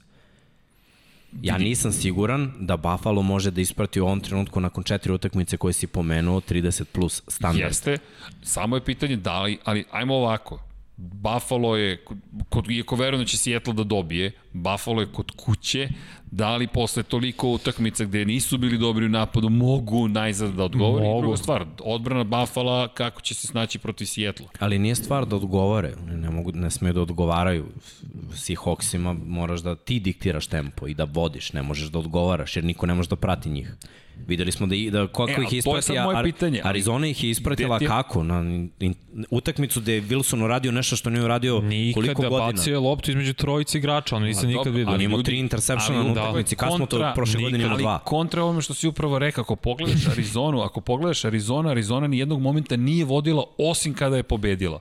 [1.42, 5.74] Ja nisam siguran da Buffalo može da isprati u ovom trenutku nakon četiri utakmice koje
[5.74, 7.70] si pomenuo 30 plus standard.
[7.70, 7.98] Jeste,
[8.42, 10.60] samo je pitanje da li, ali ajmo ovako.
[10.98, 12.06] Buffalo je,
[12.50, 15.90] kod, iako verujem da će Seattle da dobije, Buffalo je kod kuće,
[16.28, 21.06] da li posle toliko utakmica gde nisu bili dobri u napadu, mogu najzad da odgovore.
[21.06, 21.18] Mogu.
[21.18, 24.46] I druga stvar, odbrana Buffalo, kako će se snaći protiv Seattle?
[24.60, 27.66] Ali nije stvar da odgovore, ne, mogu, ne smeju da odgovaraju.
[28.32, 32.86] Seahawksima moraš da ti diktiraš tempo i da vodiš, ne možeš da odgovaraš jer niko
[32.86, 33.74] ne može da prati njih.
[34.28, 36.24] Videli smo da, i- da kako E, ih ali to je isprati, sad moje Ar-
[36.26, 38.24] pitanje, Arizona ih je ispratila ti- kako?
[38.24, 38.40] Na
[38.80, 38.94] in,
[39.30, 42.52] utakmicu gde je Wilson uradio nešto što nije uradio koliko Nikada godina?
[42.52, 44.94] bacio je loptu između trojice igrača, ono nisam nikad dobro, vidio.
[44.94, 48.00] Ali ljudi, tri intersepšena ali na utakmici, kad smo to prošle godine imali ali dva.
[48.00, 52.42] kontra ovome što si upravo rekao, ako pogledaš Arizonu, ako pogledaš Arizona, Arizona ni jednog
[52.42, 54.80] momenta nije vodila osim kada je pobedila.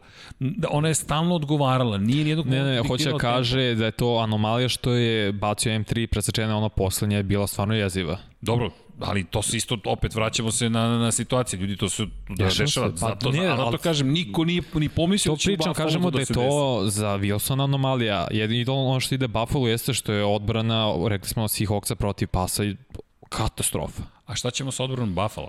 [0.70, 3.90] Ona je stalno odgovarala, nije ni jednog Ne, momenta ne, hoće da kaže da je
[3.90, 8.18] to anomalija što je bacio M3 presečena ona poslednja je bila stvarno jeziva.
[8.40, 8.70] Dobro,
[9.02, 11.60] ali to se isto, opet vraćamo se na, na situacije.
[11.60, 12.88] Ljudi, to se da Dešava dešava.
[12.88, 15.74] se, pa Zato, nije, zato ali- kažem, niko nije ni pomislio To da će pričam,
[15.74, 18.28] kažemo to da je to za Wilsona anomalija.
[18.30, 22.62] Jedino ono što ide Buffalo jeste što je odbrana, rekli smo, Seahawksa protiv pasa
[23.28, 23.92] katastrofa.
[23.92, 24.08] desi.
[24.26, 25.48] A šta ćemo sa odbranom Buffalo?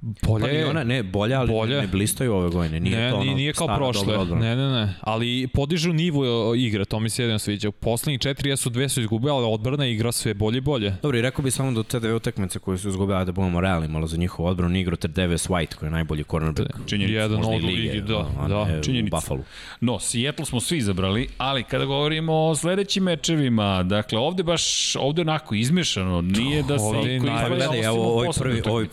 [0.00, 1.80] Bolje Pa ona, ne, bolje, ali Bolje.
[1.80, 2.80] ne blistaju ove godine.
[2.80, 4.18] Nije ne, to ono nije, kao prošle.
[4.24, 4.94] Ne, ne, ne.
[5.00, 6.24] Ali podižu nivo
[6.54, 7.68] e, igre, to mi se jedino sviđa.
[7.68, 10.94] U poslednjih četiri jesu dve su izgubili, ali odbrana igra sve bolje i bolje.
[11.02, 13.88] Dobro, i rekao bih samo da te dve utakmice koje su izgubili, da budemo realni
[13.88, 16.70] malo za njihovu odbranu, igra ter Davis White, koji je najbolji cornerback.
[16.86, 18.82] Činjenica, Jedan možda i od ligi, da, a da.
[18.82, 19.16] Činjenica.
[19.16, 19.40] Buffalo.
[19.80, 25.20] No, Seattle smo svi izabrali, ali kada govorimo o sledećim mečevima, dakle, ovde baš, ovde
[25.22, 28.26] onako izmešano, nije da se Ovde iko najbolje- Pa izdvaja gledaj, osim evo, u ovaj
[28.26, 28.86] poslednjoj prvi, ovaj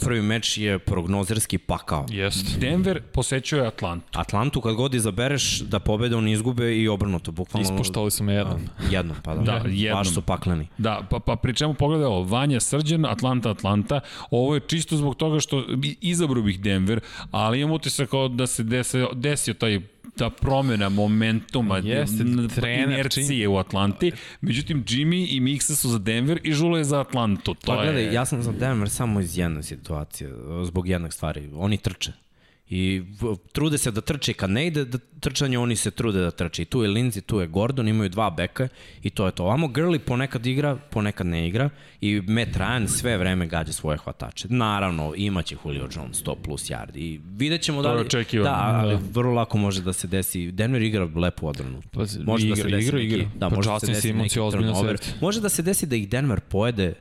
[0.95, 2.05] prognozerski pakao.
[2.09, 2.59] Jest.
[2.59, 4.05] Denver posećuje Atlantu.
[4.13, 7.63] Atlantu kad god izabereš da pobede, oni izgube i obrnuto, bukvalno.
[7.65, 8.61] Ispuštali su me jednom.
[8.89, 9.41] Jednom, pa da.
[9.41, 9.99] Da, jednom.
[9.99, 10.67] Baš su pakleni.
[10.77, 13.99] Da, pa, pa pri čemu pogledaj ovo, Vanja Srđan, Atlanta, Atlanta,
[14.31, 16.99] ovo je čisto zbog toga što i- izabrao bih Denver,
[17.31, 19.79] ali imam utisak kao da se desio, desio taj
[20.17, 22.23] ta promena momentuma, Jeste,
[22.55, 24.11] trener, inercije u Atlanti.
[24.41, 27.53] Međutim, Jimmy i Mixa su za Denver i Žule je za Atlantu.
[27.53, 28.13] To Pa gledaj, je...
[28.13, 30.31] ja sam za Denver samo iz jedne situacije,
[30.65, 31.49] zbog jednog stvari.
[31.55, 32.24] Oni trče.
[32.69, 33.03] I
[33.51, 36.61] trude se da trče kad ne ide da trčanje, oni se trude da trče.
[36.61, 38.67] I tu je Lindsay, tu je Gordon, imaju dva beka
[39.03, 39.47] i to je to.
[39.47, 41.69] Amo Gurley ponekad igra, ponekad ne igra
[42.01, 44.47] i Matt Ryan sve vreme gađa svoje hvatače.
[44.49, 47.97] Naravno, imaće Julio Jones 100 plus yardi i vidjet ćemo da li...
[48.43, 50.51] Da, ali vrlo lako može da se desi.
[50.51, 51.81] Denver igra lepu odbranu.
[51.91, 53.29] Pa, Može da se igra, desi igra, neki, igra.
[53.35, 54.97] Da, Pa može da se desi neki turnover.
[55.21, 56.93] Može da se desi da ih Denver pojede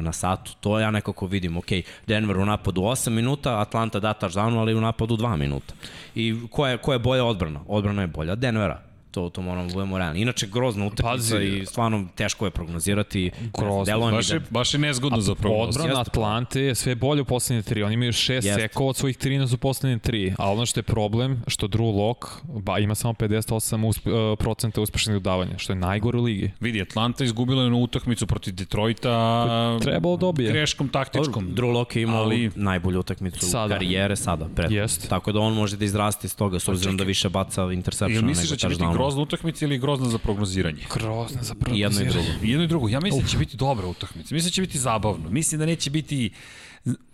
[0.00, 0.52] na satu.
[0.60, 1.56] To ja nekako vidim.
[1.56, 1.66] Ok,
[2.06, 5.74] Denver u napadu 8 minuta, Atlanta da touchdown, ali u napadu 2 minuta.
[6.14, 7.60] I koja je, koja je bolja odbrana?
[7.66, 8.87] Odbrana je bolja Denvera.
[9.10, 10.20] To, to moramo da budemo realni.
[10.20, 11.44] Inače, grozna utakmica Pazi.
[11.44, 13.30] i stvarno teško je prognozirati.
[13.54, 14.10] Grozno.
[14.10, 15.76] Baš je, da, baš je nezgodno za prognoz.
[15.76, 16.00] Odbrana.
[16.00, 17.82] Atlante je sve bolje u poslednje tri.
[17.82, 18.60] Oni imaju šest Jeste.
[18.62, 20.34] sekova od svojih 13 u poslednje tri.
[20.38, 24.80] A ono što je problem, što Drew Lock ba, ima samo 58 uspe, uh, procenta
[24.80, 26.50] uspešnih dodavanja, što je najgore u ligi.
[26.60, 30.52] Vidi, Atlanta izgubila je na utakmicu protiv Detroita Trebalo dobije.
[30.52, 31.48] greškom taktičkom.
[31.48, 33.74] Drew Lock je imao Ali- najbolju utakmicu Sada.
[33.74, 34.48] karijere sada.
[34.56, 34.70] Pred.
[34.70, 35.08] Jeste.
[35.08, 38.24] Tako da on može da izraste iz toga, s obzirom da više baca interceptiona Jel
[38.24, 38.78] misliš da će biti.
[38.98, 40.82] Grozna utakmica ili grozna za prognoziranje?
[40.94, 42.28] Grozno za I jedno i drugo.
[42.42, 42.88] I jedno i drugo.
[42.88, 44.34] Ja mislim da će biti dobra utakmica.
[44.34, 45.30] Mislim da će biti zabavno.
[45.30, 46.30] Mislim da neće biti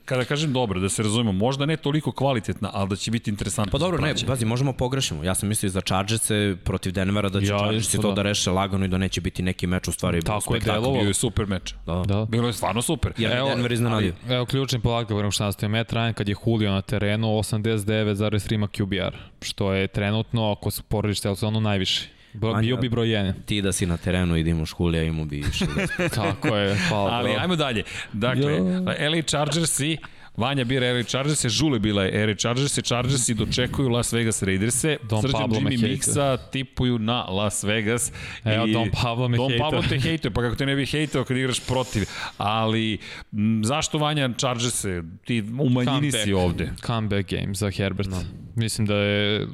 [0.04, 3.72] kada kažem dobro, da se razumemo, možda ne toliko kvalitetna, ali da će biti interesantno.
[3.72, 5.24] Pa dobro, ne, pazi, možemo pogrešimo.
[5.24, 8.14] Ja sam mislio za Chargerse protiv Denvera da će Ja ja, Chargersi isto, to da.
[8.14, 8.22] da.
[8.22, 11.00] reše lagano i da neće biti neki meč u stvari Tako je delovalo.
[11.00, 11.74] Bio je super meč.
[11.86, 12.02] Da.
[12.06, 12.24] Da.
[12.24, 13.12] Bilo je stvarno super.
[13.18, 14.14] Jer Evo, Denver iznenadio.
[14.28, 15.76] Evo ključni podatak, govorim šta nastavio.
[15.76, 20.82] Matt Ryan kad je Julio na terenu 89,3 ima QBR, što je trenutno, ako se
[20.88, 22.08] porediš celu sezonu, najviše.
[22.34, 23.32] Bro, Manja- bio bi broj 1.
[23.46, 26.14] Ti da si na terenu i da imaš Hulija, imao bi 60.
[26.14, 27.10] Tako je, hvala.
[27.10, 27.40] Ali Bogu.
[27.40, 27.82] ajmo dalje.
[28.12, 28.58] Dakle,
[29.08, 29.96] LA Chargersi,
[30.36, 35.22] Vanja bira LA Chargersi, Žule bila je LA Chargersi, Chargersi dočekuju Las Vegas Raiderse, Don
[35.22, 35.82] Srđan Pablo Jimmy.
[35.82, 38.12] Mixa tipuju na Las Vegas.
[38.44, 39.60] Evo, I Don Pablo me Don hejtuje.
[39.60, 42.02] Pablo te hejtuje, pa kako te ne bi hejtao kad igraš protiv.
[42.38, 42.98] Ali,
[43.32, 45.02] m, zašto Vanja Chargerse?
[45.24, 46.70] Ti u manjini si ovde.
[46.86, 48.10] Comeback game za Herbert.
[48.10, 48.22] No.
[48.56, 49.46] Mislim da je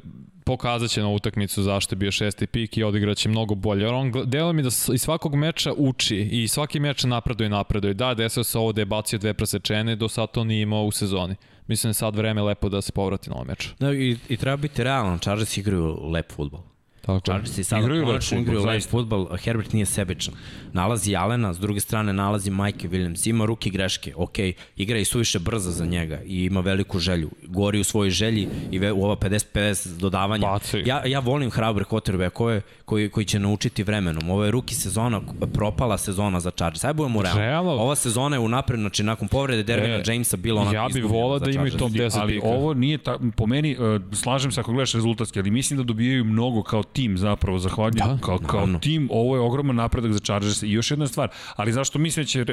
[0.43, 3.83] pokazat će na utakmicu zašto je bio šesti pik i odigraće mnogo bolje.
[3.83, 7.93] Jer on delo mi da iz svakog meča uči i svaki meč napreduje i napreduje.
[7.93, 10.91] Da, desio se ovo da je bacio dve presečene, do sad to nije imao u
[10.91, 11.35] sezoni.
[11.67, 13.69] Mislim da je sad vreme lepo da se povrati na ovaj meč.
[13.79, 16.70] Da, i, i treba biti realan, Chargers igraju lep futbol.
[17.01, 17.19] Tako.
[17.19, 18.89] Chargersi sada Igraju konačno igraju lep zaista.
[18.91, 20.33] futbol, Herbert nije sebičan.
[20.73, 24.35] Nalazi Alena, s druge strane nalazi Mike Williams, ima ruki greške, ok,
[24.77, 27.29] igra i suviše brzo za njega i ima veliku želju.
[27.47, 30.47] Gori u svojoj želji i ve, u ova 50-50 dodavanja.
[30.47, 30.83] Baci.
[30.85, 34.29] Ja, ja volim hrabre quarterbackove koji, koji će naučiti vremenom.
[34.29, 35.21] Ovo je ruki sezona,
[35.53, 36.83] propala sezona za Chargers.
[36.83, 37.41] Aj budemo realni.
[37.41, 37.71] Realno.
[37.71, 41.23] Ova sezona je unapred, znači nakon povrede Dervina E, Jamesa bila onako ja bi izgubljena
[41.23, 44.71] volao da imaju top 10 ali ovo nije ta, po meni uh, slažem se ako
[44.71, 48.79] gledaš rezultatski, ali mislim da dobijaju mnogo kao tim zapravo zahvaljuju Da, kao kao naravno.
[48.79, 52.27] tim, ovo je ogroman napredak za Chargers i još jedna stvar, ali zašto mislim da
[52.27, 52.45] će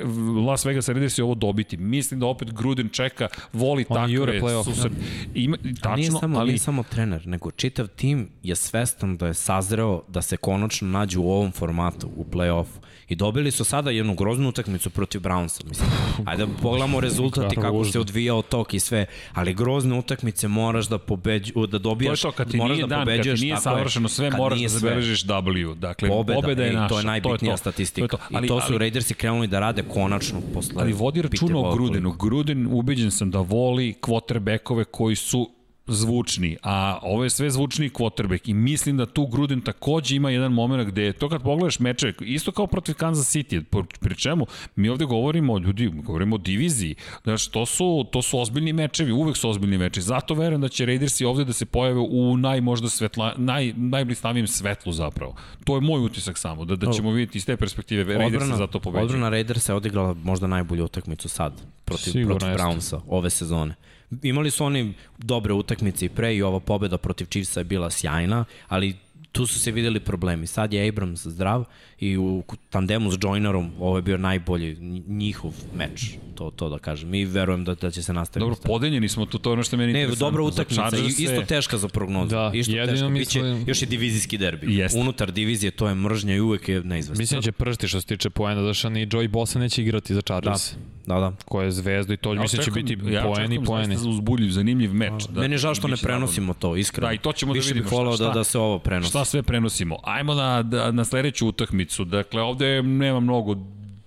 [0.47, 1.77] Las Vegas Raiders ovo dobiti?
[1.77, 4.65] Mislim da opet Gruden čeka, voli jure takve play-off.
[4.65, 4.93] susret.
[5.35, 9.35] Ima, tačno, nije samo, ali nije samo trener, nego čitav tim je svestan da je
[9.35, 12.79] sazreo da se konačno nađu u ovom formatu, u play-offu.
[13.09, 15.69] I dobili su sada jednu groznu utakmicu protiv Brownsa.
[15.69, 15.89] Mislim,
[16.25, 20.87] ajde da pogledamo rezultat i kako se odvijao tok i sve, ali grozne utakmice moraš
[20.89, 23.41] da pobeđu, da to je dobijaš, to, kad ti moraš nije da dan, kad pobeđuješ,
[23.41, 24.79] ti nije savršeno sve, Kad moraš da sve.
[24.79, 25.75] zabeležiš W.
[25.75, 26.89] Dakle, Pobeda, pobeda je ej, naša.
[26.89, 27.57] to je najbitnija to.
[27.57, 28.17] statistika.
[28.17, 28.45] To je to.
[28.45, 30.75] I to su Raidersi krenuli da rade konačno posle.
[30.79, 32.13] Ali vodi računa o Grudenu.
[32.13, 35.51] Gruden, ubeđen sam da voli quarterbackove koji su
[35.89, 40.53] zvučni, a ovo je sve zvučni quarterback i mislim da tu Gruden takođe ima jedan
[40.53, 43.63] moment gde je to kad pogledaš mečeve, isto kao protiv Kansas City,
[44.01, 48.41] pri čemu mi ovde govorimo o ljudi, govorimo o diviziji, znaš, to su, to su
[48.41, 52.01] ozbiljni mečevi, uvek su ozbiljni mečevi, zato verujem da će Raidersi ovde da se pojave
[52.01, 55.35] u naj, možda svetla, naj, najblistavijem svetlu zapravo.
[55.65, 59.05] To je moj utisak samo, da, da ćemo vidjeti iz te perspektive Raidersi zato pobeđuju.
[59.05, 61.53] Odbrana Raidersa je odigrala možda najbolju utakmicu sad
[61.85, 62.57] protiv, Sigurno protiv.
[62.57, 63.75] Brownsa ove sezone.
[64.23, 68.45] Imali su oni dobre utakmice i pre i ova pobeda protiv Chiefsa je bila sjajna,
[68.69, 68.97] ali
[69.33, 70.47] tu su se videli problemi.
[70.47, 71.65] Sad je Abrams zdrav
[71.99, 76.05] i u tandemu s Joinerom ovo je bio najbolji nj- njihov meč,
[76.35, 77.15] to, to da kažem.
[77.15, 78.41] I verujem da, da će se nastaviti.
[78.41, 80.27] Dobro, podeljeni smo tu, to je ono što je meni Ne, interesantno.
[80.29, 82.29] dobra utakmica, Chargers-e- isto teška za prognozu.
[82.29, 83.09] Da, isto jedino teška.
[83.09, 84.77] Biće, mislim- još je divizijski derbi.
[84.77, 84.99] Jeste.
[84.99, 87.21] Unutar divizije to je mržnja i uvek je neizvestno.
[87.21, 90.15] Mislim da će prsti što se tiče poena, zato što ni Joey Bosa neće igrati
[90.15, 90.75] za Chargers.
[91.07, 91.33] Da, da, da.
[91.45, 93.87] Ko je zvezda i to Ja mislim da će biti ja poeni i poeni.
[93.87, 95.13] zaista uzbuljiv, zanimljiv meč.
[95.25, 97.07] Da, Meni je žao što ne biće prenosimo to, iskreno.
[97.07, 99.13] Da, i to ćemo da Više vidimo bih šta- volao da, da se ovo prenosi.
[99.19, 99.97] Šta sve prenosimo?
[100.03, 102.05] Ajmo na, da, na sledeću utakmicu.
[102.05, 103.57] Dakle, ovde nema mnogo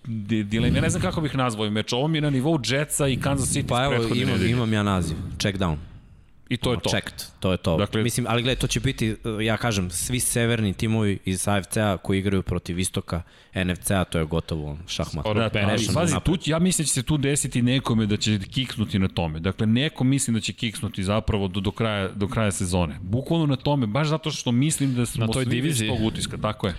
[0.05, 0.76] di- dilema.
[0.76, 1.93] Ja ne znam kako bih nazvao meč.
[1.93, 5.18] Ovo mi je na nivou Jetsa i Kansas City Pa evo, imam, imam ja naziv.
[5.39, 5.76] Check down.
[6.52, 6.89] I to je to.
[6.89, 7.78] Checked, to je to.
[7.78, 11.97] Dakle- Mislim, ali gledaj, to će biti, uh, ja kažem, svi severni timovi iz AFC-a
[11.97, 13.22] koji igraju protiv istoka
[13.56, 15.24] NFC-a, to je gotovo šahmat.
[15.24, 18.39] Skoro Da, ali, pazi, tu, ja mislim da će se tu desiti nekome da će
[18.41, 19.39] kiksnuti na tome.
[19.39, 22.95] Dakle, neko mislim da će kiksnuti zapravo do, do, kraja, do kraja sezone.
[23.02, 25.89] Bukvalno na tome, baš zato što mislim da smo Na toj diviziji?
[25.89, 26.38] tog utiska.
[26.38, 26.76] Tako je.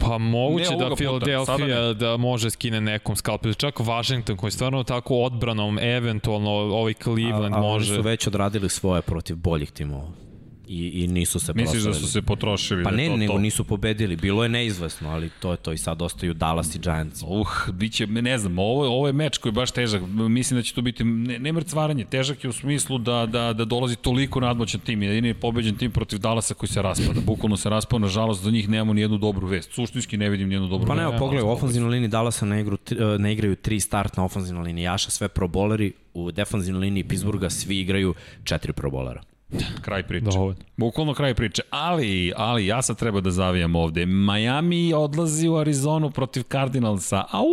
[0.00, 3.52] Pa moguće da Philadelphia da može skine nekom skalpel.
[3.52, 7.94] Čak Washington koji stvarno tako odbranom, eventualno ovaj Cleveland a, a može.
[7.94, 10.29] su već odradili svoje protiv boljih timova.
[10.72, 12.06] I, i nisu se Misliš da proslavili.
[12.06, 12.84] su se potrošili?
[12.84, 13.38] Pa da ne, to nego to?
[13.38, 14.16] nisu pobedili.
[14.16, 15.72] Bilo je neizvesno, ali to je to.
[15.72, 17.22] I sad ostaju Dallas i Giants.
[17.26, 20.02] Uh, biće, ne znam, ovo, ovo je meč koji je baš težak.
[20.08, 23.64] Mislim da će to biti ne, ne mrcvaranje, težak je u smislu da, da, da
[23.64, 25.02] dolazi toliko nadmoćan tim.
[25.02, 27.20] Jedini je pobeđen tim protiv Dallasa koji se raspada.
[27.20, 29.72] Bukvalno se raspada, nažalost, za njih nemamo ni jednu dobru vest.
[29.72, 30.98] Suštinski ne vidim ni jednu dobru Pa vest.
[30.98, 34.24] ne, evo, pogledaj, u ofenzivnoj liniji Dallasa ne, igru, tri- e, ne igraju tri startna
[34.24, 38.14] ofenzivna linijaša, sve proboleri, u defanzivnoj liniji Pittsburgha svi igraju
[38.44, 39.22] četiri probolera.
[39.82, 40.24] Kraj priče.
[40.24, 40.60] Dovoljno.
[40.76, 41.62] Bukvalno kraj priče.
[41.70, 44.06] Ali, ali ja sad treba da zavijam ovde.
[44.06, 47.24] Miami odlazi u Arizonu protiv Cardinalsa.
[47.30, 47.46] Au!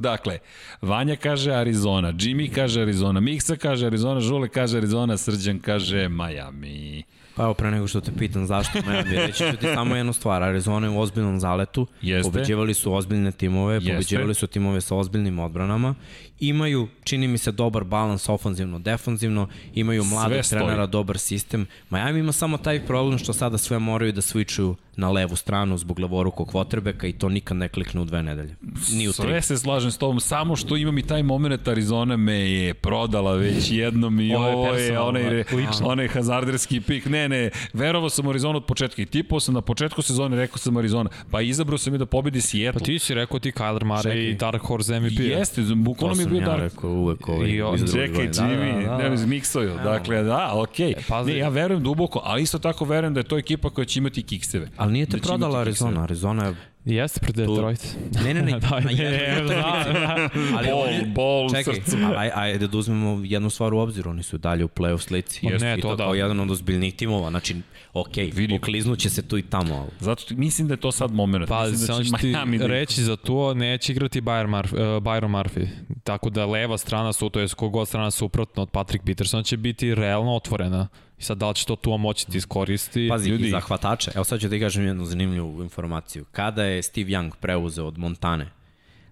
[0.00, 0.38] Dakle,
[0.82, 7.02] Vanja kaže Arizona, Jimmy kaže Arizona, Miksa kaže Arizona, Žule kaže Arizona, Srđan kaže Miami.
[7.36, 10.42] Pa evo, pre nego što te pitam zašto Miami, reći ću ti samo jednu stvar.
[10.42, 12.32] Arizona je u ozbiljnom zaletu, Jeste.
[12.32, 13.92] pobeđivali su ozbiljne timove, Jeste.
[13.92, 15.94] pobeđivali su timove sa ozbiljnim odbranama,
[16.40, 21.66] imaju, čini mi se, dobar balans ofanzivno, defanzivno, imaju mladog trenera, dobar sistem.
[21.90, 25.98] Miami ima samo taj problem što sada sve moraju da switchuju na levu stranu zbog
[25.98, 28.56] levorukog kvotrbeka i to nikad ne klikne u dve nedelje.
[28.92, 29.26] Ni u tri.
[29.26, 33.34] Sve se slažem s tobom, samo što imam i taj moment Arizona me je prodala
[33.34, 35.86] već jednom i Ovo je ovo je onaj, lično.
[35.86, 37.06] onaj hazarderski pik.
[37.06, 40.58] Ne, ne, verovao sam u Arizonu od početka i tipao sam na početku sezone, rekao
[40.58, 42.80] sam Arizona, pa izabrao sam i da pobedi Seattle.
[42.80, 45.18] Pa ti si rekao ti Kyler Murray i Dark Horse MVP.
[45.20, 48.28] Jeste, bukvalno mi je bio ja rekao uvek ovaj, I on- Čekaj.
[48.28, 49.08] Jimmy, da, da, da.
[49.08, 49.74] ne zmiksoju.
[49.84, 50.90] Dakle, da, okej.
[50.90, 51.32] E, pazi.
[51.32, 54.22] Ne, ja verujem duboko, ali isto tako verujem da je to ekipa koja će imati
[54.22, 54.68] kikseve.
[54.76, 56.02] Ali nije te Da prodala Arizona.
[56.02, 56.54] Arizona je
[56.86, 57.96] Jeste pred Detroit.
[58.24, 60.30] Ne, ne, ne, da, ne, jednoj da.
[60.56, 61.96] Ali Bol, oni, bol, čekaj, srcu.
[62.16, 65.46] aj, ajde da uzmemo jednu stvar u obzir, oni su dalje u play-off slici.
[65.46, 66.04] Ma ne, I to to da.
[66.04, 67.56] kao jedan od ozbiljnijih timova, znači,
[67.92, 68.54] ok, Vidi.
[68.54, 69.90] okliznuće se tu i tamo, ali...
[70.00, 71.48] Zato što mislim da je to sad moment.
[71.48, 75.02] Pa, mislim da će ti Miami da reći za to, neće igrati Byron, Murphy, uh,
[75.02, 75.66] Byron Murphy.
[76.04, 79.94] Tako da leva strana su, to je kogod strana suprotno od Patrick Petersona će biti
[79.94, 80.88] realno otvorena.
[81.18, 83.08] I sad da li će to tu moći ti iskoristi?
[83.10, 83.46] Pazi, Ljudi.
[83.46, 86.24] i za hvatače, evo sad ću ti kažem jednu zanimljivu informaciju.
[86.32, 88.50] Kada je Steve Young preuzeo od Montane,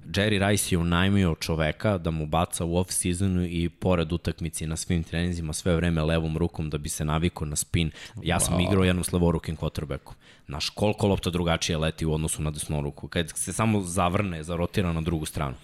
[0.07, 5.03] Jerry Rice je unajmio čoveka da mu baca u off-seasonu i pored utakmici na svim
[5.03, 7.91] treninzima sve vreme levom rukom da bi se navikao na spin.
[8.23, 8.69] Ja sam wow.
[8.69, 9.57] igrao jednom s levorukim.
[10.47, 13.09] Naš koliko lopta drugačije leti u odnosu na desnu ruku.
[13.09, 15.55] Kad se samo zavrne, zarotira na drugu stranu.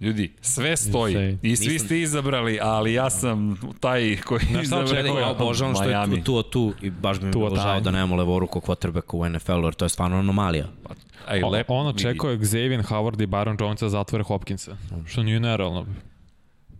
[0.00, 1.38] Ljudi, sve stoji Insane.
[1.42, 5.18] i svi Nisam- ste izabrali, ali ja sam taj koji je izabrao?
[5.18, 7.80] Ja obožavam što je tu, tu, tu i baš bi mi Tu, bilo žao taj.
[7.80, 10.66] da nemamo levorukog quarterbacka u NFL-u, jer to je stvarno anomalija.
[11.28, 14.76] Aj, O, lepo, on očekuje Xavier Howard i Baron Jones da zatvore Hopkinsa.
[15.06, 15.86] Što nije nerealno.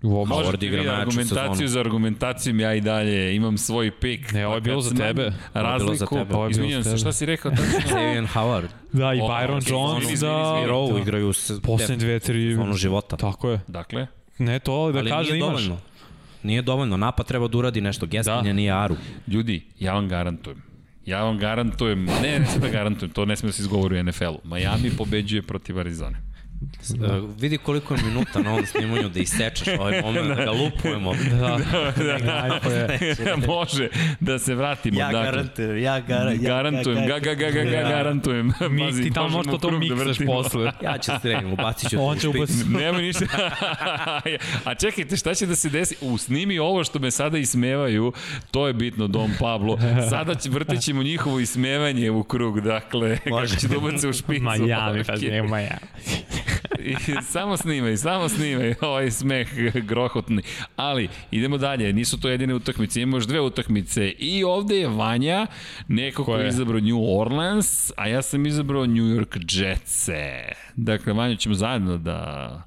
[0.02, 0.34] Uopšte.
[0.34, 1.68] Howard Možete igra najjaču argumentaciju sezonu.
[1.68, 4.32] za argumentacijom, ja i dalje imam svoj pik.
[4.32, 5.32] Ne, ovo je bilo za tebe.
[5.54, 6.34] Za Razliku, tebe.
[6.34, 6.98] Ovo je bilo izvinjam za se, tebe.
[7.00, 7.50] šta si rekao?
[7.50, 7.64] tačno?
[7.90, 8.68] Xavier Howard.
[8.92, 10.12] Da, i Byron Jones izvini, da...
[10.12, 10.66] izvini, izvini.
[10.68, 12.54] Row igraju se Poslednje dve, tri...
[12.54, 13.16] ono života.
[13.16, 13.60] Tako je.
[13.68, 14.06] Dakle,
[14.38, 15.48] Ne to, ali da kaže imaš.
[15.48, 15.78] dovoljno.
[16.42, 18.52] Nije dovoljno, napad treba da uradi nešto, Gestinja Da.
[18.52, 18.96] nije Aru.
[19.26, 20.62] ljudi, ja vam garantujem.
[21.06, 24.02] Ja vam garantujem, ne, ne sam da garantujem, to ne sme da se izgovori u
[24.02, 24.40] NFL-u.
[24.44, 26.16] Miami pobeđuje protiv Arizone.
[26.88, 27.18] Da.
[27.18, 31.12] Uh, vidi koliko je minuta na ovom snimanju da isečeš ovaj moment, da ga lupujemo.
[31.30, 31.58] Da,
[31.96, 32.72] da,
[33.04, 33.36] je.
[33.46, 33.88] Može
[34.20, 34.98] da se vratimo.
[34.98, 35.22] dakle.
[35.22, 38.52] garantujem, ja, gar, Garantujem, ga, ga, ga, ga, ga, garantujem.
[38.70, 40.32] Mi, Pazi, ti tamo možemo možda to da miksaš vrtimo.
[40.32, 40.72] posle.
[40.82, 42.68] Ja ću se reći, ubacit ću On to će ubaciti.
[42.70, 43.24] Nema ništa.
[44.64, 45.96] A čekajte, šta će da se desi?
[46.00, 48.12] U, snimi ovo što me sada ismevaju,
[48.50, 49.78] to je bitno, Dom Pablo.
[50.10, 53.46] Sada će, vrtit ćemo njihovo ismevanje u krug, dakle, Može.
[53.48, 54.42] kako će da ubace u špicu.
[54.44, 55.20] Miami, pa Ok.
[55.22, 55.68] ne Miami.
[56.80, 60.42] I samo snimaj, samo snimaj ovaj smeh grohotni.
[60.76, 64.10] Ali, idemo dalje, nisu to jedine utakmice, imamo još dve utakmice.
[64.10, 65.46] I ovde je Vanja,
[65.88, 70.42] neko ko je izabrao New Orleans, a ja sam izabrao New York Jetse.
[70.76, 72.62] Dakle, Vanja ćemo zajedno da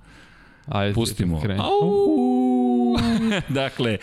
[0.68, 1.42] Ajde, pustimo.
[1.60, 2.98] Au!
[3.62, 3.98] dakle,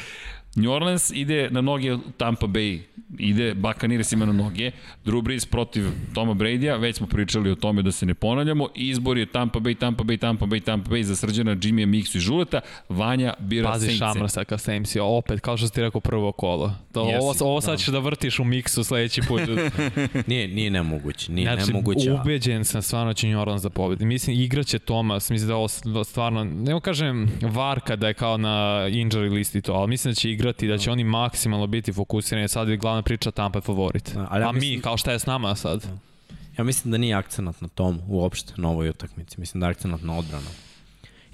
[0.57, 2.78] New Orleans ide na noge Tampa Bay,
[3.18, 4.70] ide Buccaneers ima na noge,
[5.05, 5.84] Drew Brees protiv
[6.14, 9.78] Toma Brady-a, već smo pričali o tome da se ne ponavljamo, izbor je Tampa Bay,
[9.78, 13.86] Tampa Bay, Tampa Bay, Tampa Bay za srđana Jimmy Mixu i Žuleta, Vanja bira Pazi
[13.86, 13.99] Saintse.
[13.99, 16.74] Šamrasa ka Saintsi, opet, kao što si ti rekao prvo kolo.
[16.92, 19.40] To, Jesi, ovo, ovo sad ćeš da vrtiš u miksu sledeći put.
[20.26, 22.11] Nije, nije nemoguće, nije Znači, nemoguće.
[22.11, 24.05] a- ubeđen sam stvarno će New Orleans da pobedi.
[24.05, 25.68] Mislim, igraće Thomas, mislim da ovo
[26.05, 28.49] stvarno, ne kažem Varka da je kao na
[28.90, 32.49] injury listi to, ali mislim da će igrati, da će oni maksimalno biti fokusirani.
[32.49, 34.14] Sad je glavna priča Tampa je favorit.
[34.14, 35.86] Da, ali ja A mi, kao šta je s nama sad?
[36.59, 39.40] Ja mislim da nije akcenat na tom uopšte na ovoj utakmici.
[39.40, 40.46] Mislim da je akcenat na odbranu.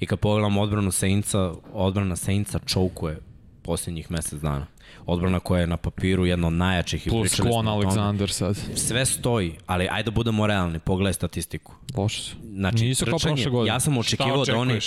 [0.01, 3.19] I kad pogledamo odbranu Saintsa, odbrana Saintsa čoukuje
[3.63, 4.67] posljednjih mesec dana.
[5.07, 7.51] Odbrana koja je na papiru jedna od najjačih Plus tome.
[7.51, 8.57] Alexander sad.
[8.75, 11.75] Sve stoji, ali ajde da budemo realni, pogledaj statistiku.
[11.97, 12.37] Loše su.
[12.55, 13.75] Znači, Nisu kao prošle godine.
[13.75, 14.81] Ja sam očekivao da oni...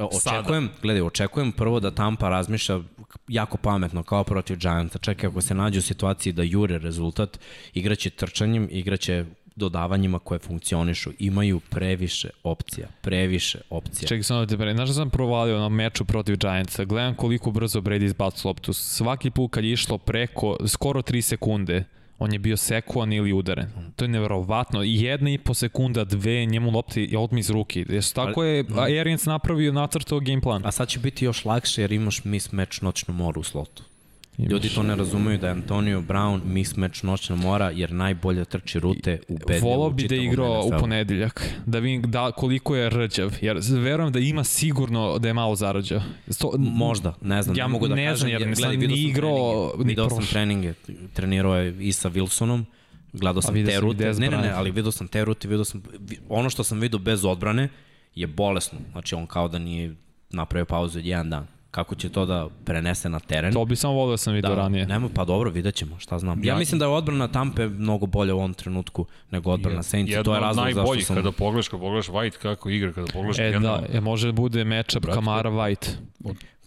[0.00, 2.80] Očekujem, gledaj, očekujem prvo da Tampa razmišlja
[3.28, 4.98] jako pametno, kao protiv Giantsa.
[4.98, 7.38] Čekaj, ako se nađe u situaciji da jure rezultat,
[7.74, 9.24] igraće trčanjem, igraće
[9.56, 11.10] dodavanjima koje funkcionišu.
[11.18, 14.08] Imaju previše opcija, previše opcija.
[14.08, 14.74] Čekaj, samo da te pre.
[14.74, 16.84] Znaš da sam provalio na meču protiv Giantsa?
[16.84, 18.72] Gledam koliko brzo Brady izbacu loptu.
[18.72, 21.84] Svaki put kad je išlo preko, skoro 3 sekunde,
[22.24, 23.66] on je bio sekuan ili udaren.
[23.96, 24.82] To je neverovatno.
[24.82, 27.84] Jedna i po sekunda, dve, njemu lopti je otmi iz ruke.
[27.88, 28.64] Jesu tako je
[29.00, 30.66] Arians napravio nacrtao game plan.
[30.66, 33.82] A sad će biti još lakše jer imaš mismatch noćnu moru u slotu.
[34.38, 34.52] Imaš.
[34.52, 39.20] Ljudi to ne razumeju da je Antonio Brown mismatch noćna mora jer najbolje trči rute
[39.28, 43.58] u bedlju Volao bi da igrao u ponedeljak, da vidim da, koliko je rđav, jer
[43.70, 46.00] verujem da ima sigurno da je malo zarađao.
[46.28, 48.16] Sto, Možda, ne znam, Ja ne mogu da ne kažem.
[48.16, 50.72] znam, jer vidio ni sam igrao, treninge, ni Video sam treninge,
[51.12, 52.64] trenirao je i sa Wilsonom,
[53.12, 55.82] gledao sam te rute, ne, ne, ne, ali vidio sam te rute, vidio sam,
[56.28, 57.68] ono što sam vidio bez odbrane
[58.14, 59.94] je bolesno, znači on kao da nije
[60.30, 61.46] napravio pauzu od jedan dan.
[61.74, 63.52] Kako će to da prenese na teren?
[63.52, 64.86] to bi samo volio da sam vidio da, ranije.
[64.86, 66.44] Nema, pa dobro, vidjet ćemo, šta znam.
[66.44, 70.10] Ja, Ja- mislim da je odbrana Tampe mnogo bolja u ovom trenutku nego odbrana Saints.
[70.12, 71.16] Jedno To je razlog zašto sam...
[71.16, 73.86] kada pogledaš, kada pogledaš White kako igra, kada pogledaš E da, generalno.
[73.92, 75.06] je, može da bude matchup.
[75.06, 75.88] Kamara White.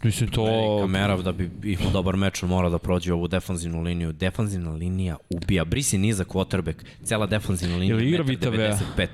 [0.03, 0.77] Mislim to...
[0.81, 4.11] Kamera da bi imao dobar meč, on mora da prođe ovu defanzivnu liniju.
[4.13, 5.65] Defanzivna linija ubija.
[5.65, 6.75] Brisi niza quarterback.
[7.03, 7.95] Cela defanzivna linija.
[7.95, 8.77] Ili igra metar Vita Vea?
[8.97, 9.07] 95.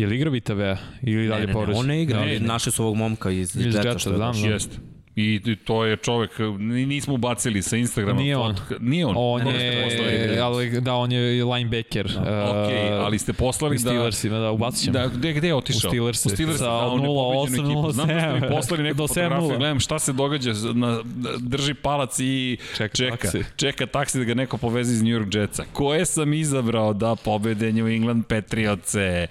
[0.00, 0.76] Je li igra Vita Vea?
[1.02, 2.20] Ili Ne, dalje ne, ne, on ne igra.
[2.20, 2.46] Ne, Ne.
[2.46, 4.50] Našli su ovog momka iz, Iz Jetsa Jetsa, znam, znam.
[4.50, 4.76] Jeste.
[5.16, 8.20] I to je čovek, ni- nismo ubacili sa Instagrama.
[8.20, 8.54] Nije on.
[8.54, 9.14] fotka- Nije on.
[9.16, 10.12] On poslali?
[10.12, 12.08] je, ali, da, on je linebacker.
[12.08, 13.80] Da, Ok, ali ste poslali u da...
[13.80, 14.92] Steelersima, da, ubacit ćemo.
[14.92, 15.88] Da, gde, gde je otišao?
[15.88, 16.26] U Steelerse.
[16.26, 17.92] U Steelers, Sa da, on je 0-8, pobeđenu ekipu.
[17.92, 19.58] Znam da ste mi 0-7, poslali neku do fotografiju, 7-0.
[19.58, 21.00] gledam šta se događa, na,
[21.38, 23.44] drži palac i Čeka čeka, taksi.
[23.56, 25.64] čeka taksi da ga neko poveze iz New York Jetsa.
[25.72, 29.26] Koje sam izabrao da pobede New England Patriotse?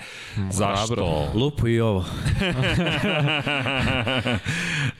[0.52, 0.86] Zašto?
[0.88, 1.26] hrabro.
[1.36, 2.06] Lupo i ovo.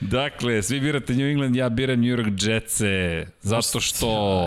[0.00, 3.26] dakle, svi birate New England, ja biram New York Jetse.
[3.42, 4.06] Zato što...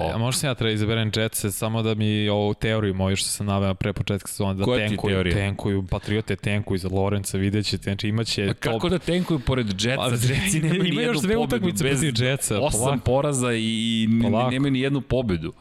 [0.09, 3.45] Ja, možda sam ja treba izaberem Jetsa samo da mi ovu teoriju moju što sam
[3.45, 8.07] naveo pre početka sezona da Koja tenkuju, tenkuju, Patriote tenkuju za Lorenca, vidjet ćete, znači
[8.07, 9.95] imaće A kako da tenkuju pored Jetsa?
[9.95, 13.03] Pa, Jetsi nemaju ima ni još jednu dve utakmice bez protiv Jetsa, Osam polako.
[13.03, 14.07] poraza i
[14.51, 15.53] nemaju ni jednu pobedu.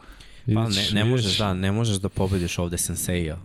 [0.45, 3.37] Pa ne, ne možeš da, ne možeš da pobediš ovde Senseja.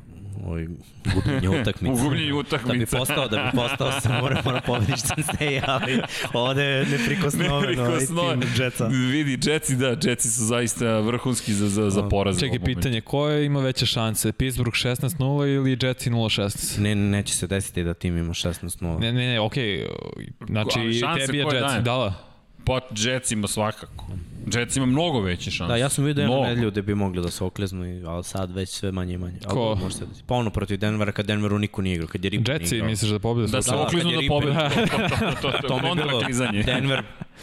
[0.47, 0.67] Ovaj
[1.15, 1.93] gubljenje utakmice.
[1.93, 2.97] U gubljenju Da bi utakmice.
[2.99, 6.01] postao, da bi postao se mora, mora pobediš Senseja, ali
[6.35, 8.41] ovde je neprikosnoveno ovaj Neprikosnoven.
[8.41, 8.87] tim Jetsa.
[8.87, 12.41] Vidi, Jetsi, da, Jetsi su zaista vrhunski za, za, za poraz.
[12.41, 14.33] Čekaj, pitanje, ko je ima veće šanse?
[14.33, 16.79] Pittsburgh 16-0 ili Jetsi 0-16?
[16.79, 19.01] Ne, neće se desiti da tim ima 16-0.
[19.01, 19.87] Ne, ne, ne, okej.
[20.47, 21.85] Znači, Ali šanse tebi je Jetsi, dajem?
[21.85, 22.15] da, da.
[22.65, 24.07] Pa Jets ima svakako.
[24.51, 25.69] Jets ima mnogo veće šanse.
[25.69, 28.51] Da, ja sam vidio jednu nedelju gde bi mogli da se okleznu, i- ali sad
[28.51, 29.39] već sve manje i manje.
[29.41, 29.75] Ko?
[29.75, 30.25] Može se desiti.
[30.27, 32.91] Pa ono protiv Denvera, kad Denveru niko nije igrao, kad je Ripon Jetsi, igrao.
[32.91, 33.53] misliš da pobjede?
[33.53, 34.53] Da se Da, okliznu kad da pobedu.
[34.55, 36.63] Ripon- To, to, to, to, to, To je mi je bilo, kontraklizanje.
[36.63, 37.03] Denver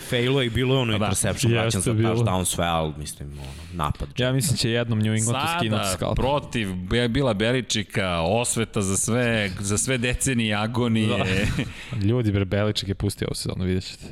[0.10, 0.95] failo i bilo je ono da.
[0.97, 2.16] interception, vraćan za bilo.
[2.16, 4.08] touchdown, sve, ali mislim, ono, napad.
[4.18, 6.16] Ja mislim će jednom New Englandu skinuti Sada, skalp.
[6.16, 11.08] protiv Be- Bila Beličika, osveta za sve, za sve decenije agonije.
[11.10, 11.26] Da.
[12.08, 14.03] Ljudi, bre, Beliček je pustio ovu sezonu, vidjet ćete.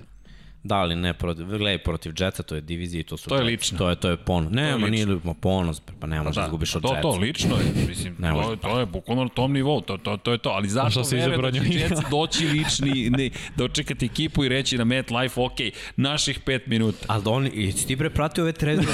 [0.63, 3.43] Da, ali ne, protiv, gledaj, protiv Jetsa, to je divizija i to su To je
[3.43, 3.77] lično.
[3.77, 4.51] To je, to je ponos.
[4.53, 7.01] Ne, je ma nije ma ponos, pa ne možeš da, izgubiš od to, Jetsa.
[7.01, 8.55] to, lično je, mislim, Ne to, može.
[8.57, 11.15] to je bukvalno na tom nivou, to, to, to je to, ali zašto što si
[11.15, 12.03] verujem da će England?
[12.11, 15.57] doći lični, ne, da očekati ekipu i reći na MetLife, ok,
[15.95, 17.05] naših pet minuta.
[17.07, 18.81] Ali da oni, i ti bre pratio ove treze?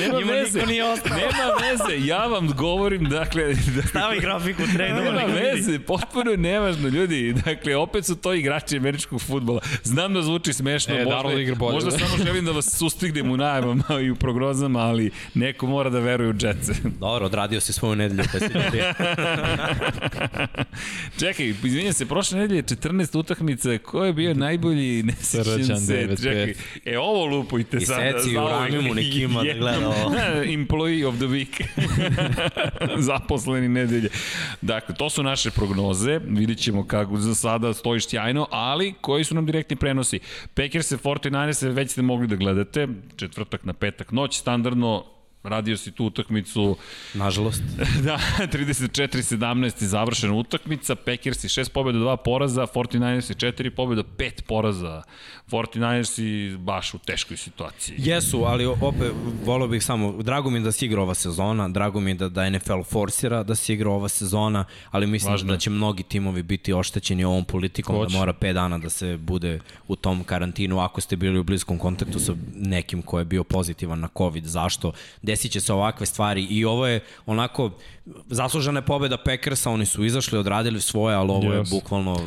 [0.00, 1.16] Nema Njima veze, niko nije ostao.
[1.16, 6.88] nema veze, ja vam govorim, dakle, da, Stavi grafiku trade Nema veze, potpuno je nevažno,
[6.88, 7.34] ljudi.
[7.44, 9.60] Dakle, opet su to igrači američkog futbola.
[9.82, 11.74] Znam da zvuči smešno, E, možda, igra bolje.
[11.74, 15.98] možda samo želim da vas sustignem u najavama i u prognozama, ali neko mora da
[15.98, 16.72] veruje u Jetsa.
[17.00, 18.38] Dobro, odradio si svoju nedelju, pa.
[21.18, 26.06] Čekaj, izvinjam se, prošle nedelje 14 utakmica, ko je bio najbolji, ne sećam se.
[26.08, 26.22] 9-5.
[26.22, 26.54] Čekaj,
[26.84, 28.12] e ovo lupujte I sada.
[28.12, 28.52] seci u zauvek.
[28.72, 30.14] Ramimu nek ima da gleda ovo.
[30.44, 31.64] Employee of the week.
[32.98, 34.08] Zaposleni nedelje.
[34.62, 36.20] Dakle, to su naše prognoze.
[36.26, 40.11] Vidjet ćemo kako za sada stoji sjajno, ali koji su nam direktni prenosi?
[40.54, 42.88] Packers se 49ers već ste mogli da gledate.
[43.16, 45.04] Četvrtak na petak noć, standardno
[45.42, 46.76] radio si tu utakmicu
[47.14, 47.62] Nažalost.
[48.04, 54.02] da, 34-17 je završena utakmica, Packers i 6 pobjeda, 2 poraza, 49ers i 4 pobjeda,
[54.18, 55.02] 5 poraza.
[55.50, 57.96] 49ers i baš u teškoj situaciji.
[57.98, 59.12] Jesu, ali opet
[59.44, 62.28] volio bih samo, drago mi je da se igra ova sezona, drago mi je da,
[62.28, 66.42] da NFL forsira da se igra ova sezona, ali mislim Važno da će mnogi timovi
[66.42, 68.12] biti oštećeni ovom politikom, Hoće.
[68.12, 71.78] da mora 5 dana da se bude u tom karantinu ako ste bili u bliskom
[71.78, 74.44] kontaktu sa nekim ko je bio pozitivan na COVID.
[74.44, 74.92] Zašto?
[75.32, 77.70] Desit će se ovakve stvari i ovo je onako
[78.28, 81.70] zaslužena je pobeda Packersa, oni su izašli, odradili svoje, ali ovo je Yes.
[81.72, 82.20] bukvalno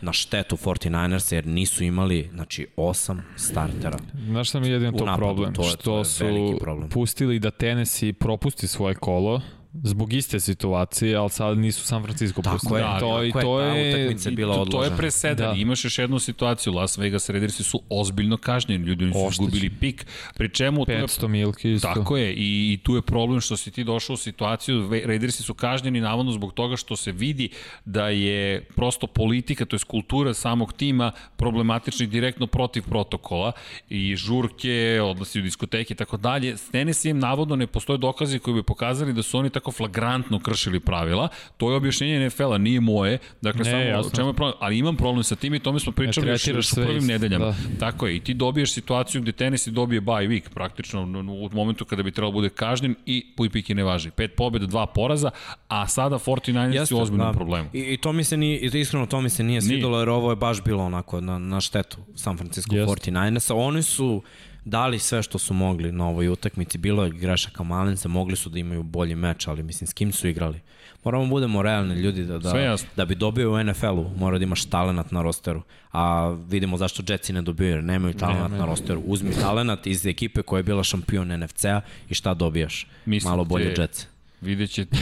[0.00, 3.98] na štetu 49ers jer nisu imali znači osam startera.
[4.24, 5.54] Znaš šta mi je jedino to napadu, problem?
[5.54, 6.88] to je- što to je su problem.
[6.90, 9.40] pustili da Tennessee propusti svoje kolo
[9.74, 12.80] zbog iste situacije, ali sad nisu San Francisco Tako pustili.
[12.80, 14.96] je, Da, to, tako i je, to je, utakmica je bila To, to je odložena.
[14.96, 15.54] presedan.
[15.54, 15.60] Da.
[15.60, 16.72] Imaš još jednu situaciju.
[16.72, 18.84] Las Vegas Raidersi su ozbiljno kažnjeni.
[18.84, 19.28] Ljudi su Oštećeni.
[19.48, 20.06] izgubili pik.
[20.34, 20.84] Pri čemu...
[20.84, 21.88] tu je 500 milki isto.
[21.94, 25.54] Tako je, i, i tu je problem što si ti došao u situaciju, Raidersi su
[25.54, 27.48] kažnjeni navodno zbog toga što se vidi
[27.84, 33.52] da je prosto politika, to je kultura samog tima problematična i direktno protiv protokola
[33.88, 36.56] i žurke, odnosi u diskoteke i tako dalje.
[36.56, 40.80] S Tennessee navodno ne postoje dokazi koji bi pokazali da su oni tako flagrantno kršili
[40.80, 41.28] pravila.
[41.56, 43.18] To je objašnjenje NFL-a, nije moje.
[43.42, 44.10] Dakle, Ne, samo jasno.
[44.16, 46.72] čemu je problem, ali imam problem sa tim i tome smo pričali još, tretiraš još
[46.72, 47.44] u prvim nedeljama.
[47.44, 47.54] da.
[47.78, 52.02] Tako je, i ti dobiješ situaciju gde Tennessee dobije bye week, praktično u momentu kada
[52.02, 54.10] bi trebalo bude kažnjen i puj piki ne važi.
[54.10, 55.30] Pet pobjeda, dva poraza,
[55.68, 57.68] a sada 49ers su u ozbiljnom problemu.
[57.72, 60.30] I, I to mi se nije, i iskreno to mi se nije svidelo jer ovo
[60.30, 63.10] je baš bilo onako na, na štetu San Francisco Jeste.
[63.10, 63.52] 49ersa.
[63.56, 64.22] Oni su
[64.64, 66.78] dali sve što su mogli na ovoj utakmici.
[66.78, 70.28] Bilo je grešaka Malinca, mogli su da imaju bolji meč, ali mislim s kim su
[70.28, 70.60] igrali.
[71.04, 72.50] Moramo budemo realni ljudi da, da,
[72.96, 75.62] da bi dobio u NFL-u mora da imaš talenat na rosteru.
[75.92, 79.00] A vidimo zašto Jetsi ne dobiju jer nemaju talenat na rosteru.
[79.00, 82.86] Uzmi talenat iz ekipe koja je bila šampion NFC-a i šta dobijaš?
[83.06, 84.06] Mislite- Malo bolje Jetsi.
[84.40, 84.96] Vidjet ćete,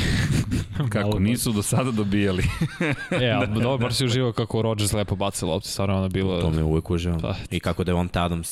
[0.93, 2.45] Kako nisu do sada dobijali.
[3.11, 6.41] E, ali dobro, baš si uživao kako Rodgers lepo baci lopti, stvarno ono bilo...
[6.41, 7.19] To me uvek uživam.
[7.19, 7.37] Da.
[7.51, 7.85] I kako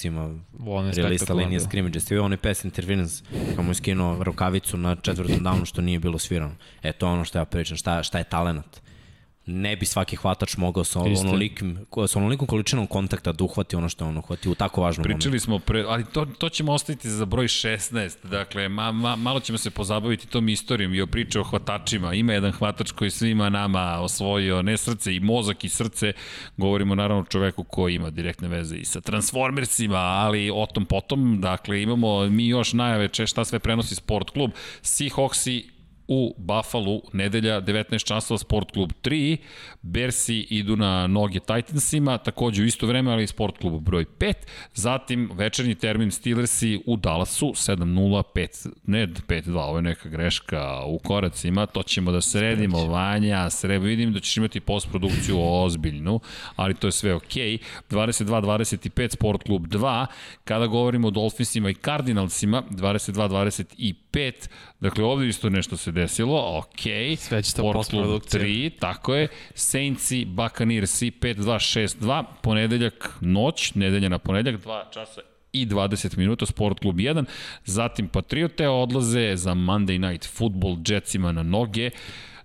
[0.08, 0.22] ima
[0.66, 1.64] On je relista spektakularan, linije da.
[1.64, 2.00] scrimmage.
[2.00, 5.98] Ste vidio onaj pass interference, kako mu je skinuo rukavicu na četvrtom downu što nije
[5.98, 6.54] bilo svirano.
[6.82, 8.87] E, to je ono što ja pričam, šta, šta je talenat.
[9.50, 14.04] Ne bi svaki hvatač mogao sa onolikim, sa onolikom količinom kontakta da uhvati ono što
[14.04, 15.18] je on uhvati u tako važnom momentu.
[15.18, 18.26] Pričali smo pre, ali to, to ćemo ostaviti za broj 16.
[18.26, 22.14] Dakle, ma, ma, malo ćemo se pozabaviti tom istorijom i o priče o hvatačima.
[22.14, 26.12] Ima jedan hvatač koji svima nama osvojio ne srce i mozak i srce.
[26.56, 31.40] Govorimo naravno o čoveku koji ima direktne veze i sa Transformersima, ali o tom potom.
[31.40, 34.50] Dakle, imamo mi još najave če šta sve prenosi sport klub.
[34.82, 35.77] Seahawksi
[36.08, 39.36] u Buffalo nedelja 19 časova Sport klub 3,
[39.82, 44.34] Bersi idu na noge Titansima, takođe u isto vreme, ali Sport klub broj 5,
[44.74, 51.66] zatim večernji termin Steelersi u Dallasu 7.05, ne 5.2, ovo je neka greška u koracima,
[51.66, 56.20] to ćemo da sredimo, Vanja, srebo, vidim da ćeš imati postprodukciju ozbiljnu,
[56.56, 57.58] ali to je sve okej.
[57.58, 57.62] Okay.
[57.90, 60.06] 22-25 Sport klub 2,
[60.44, 64.48] kada govorimo o Dolphinsima i Cardinalsima, 22-25,
[64.80, 67.16] dakle ovde isto nešto se desilo, okej.
[67.16, 68.42] Sve će to postprodukcija.
[68.42, 69.28] 3, tako je.
[69.54, 75.20] Saintsi, Buccaneersi 5-2-6-2, ponedeljak noć, nedelja na ponedeljak, 2 časa
[75.52, 77.24] i 20 minuta, Sport klub 1.
[77.64, 81.90] Zatim Patriote odlaze za Monday Night Football Jetsima na noge.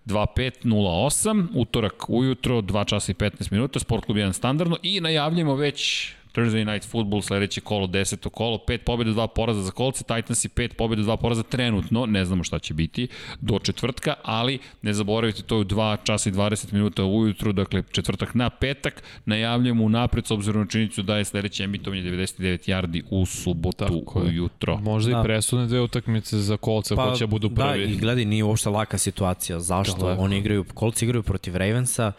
[0.05, 6.13] 25.08, utorak ujutro, 2 časa i 15 minuta, Sport klub 1 standardno i najavljamo već
[6.33, 10.49] Thursday Night Football, sledeće kolo, deseto kolo, pet pobjede, dva poraza za kolce, Titans i
[10.49, 13.07] pet pobjede, dva poraza trenutno, ne znamo šta će biti,
[13.41, 17.83] do četvrtka, ali ne zaboravite, to je u 2 časa i 20 minuta ujutru, dakle
[17.91, 23.03] četvrtak na petak, najavljamo unapred s obzirom na činjenicu da je sledeće emitovanje 99 yardi
[23.09, 24.25] u subotu Tako je.
[24.25, 24.77] ujutro.
[24.77, 25.19] Možda Da.
[25.19, 27.85] i presudne dve utakmice za kolce pa, ko će budu prvi.
[27.85, 29.59] Da, i gledaj, nije uopšte laka situacija.
[29.59, 29.97] Zašto?
[29.97, 30.21] Daleko.
[30.21, 32.11] Oni igraju, kolci igraju protiv Ravensa,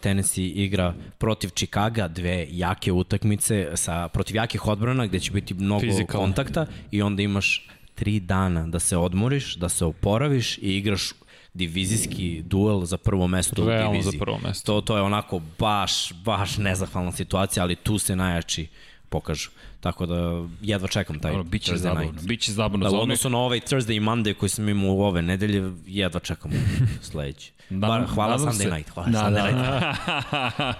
[0.00, 5.80] Tennessee igra protiv Chicaga, dve jake utakmice sa, protiv jakih odbrana gde će biti mnogo
[5.80, 6.26] Fizikalno.
[6.26, 11.12] kontakta i onda imaš tri dana da se odmoriš, da se oporaviš i igraš
[11.54, 14.18] divizijski duel za prvo mesto u Realno diviziji.
[14.18, 14.72] za prvo mesto.
[14.72, 18.66] To, to je onako baš, baš nezahvalna situacija, ali tu se najjači
[19.08, 19.50] pokažu.
[19.80, 20.14] Tako da
[20.62, 22.26] jedva čekam taj Dobro, biće Thursday zabavno, night.
[22.26, 22.78] biće zabavno.
[22.78, 25.22] Da, za u one- odnosu na ovaj Thursday i Monday koji sam imao u ove
[25.22, 26.50] nedelje, jedva čekam
[27.02, 27.52] sledeći.
[27.70, 28.90] Bar, hvala nadam Sunday se- night.
[28.90, 29.90] Hvala da, Sunday da,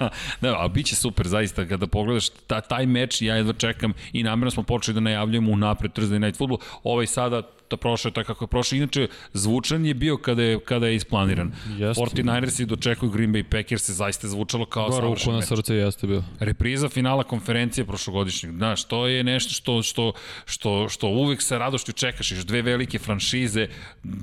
[0.01, 0.14] night.
[0.40, 4.22] da, ali bit će super zaista kada pogledaš ta, taj meč, ja jedva čekam i
[4.22, 8.26] namjerno smo počeli da najavljujemo unapred Thursday Night Football, ovaj sada da prošao je tako
[8.26, 8.76] kako je prošao.
[8.76, 11.53] Inače, zvučan je bio kada je, kada je isplaniran.
[11.68, 12.03] Jeste.
[12.05, 15.48] 49ersi dočekuju Green Bay Packers se zaista zvučalo kao Bar ruku savršen na meč.
[15.48, 16.22] srce jeste bio.
[16.40, 18.53] Repriza finala konferencije prošlogodišnjeg.
[18.53, 20.12] Znaš, to je nešto što, što,
[20.47, 22.32] što, što uvek sa radošću čekaš.
[22.32, 23.68] Još dve velike franšize,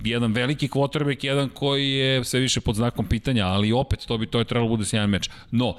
[0.03, 4.27] jedan veliki quarterback, jedan koji je sve više pod znakom pitanja, ali opet to bi
[4.27, 5.29] to je trebalo da bude sjajan meč.
[5.51, 5.77] No,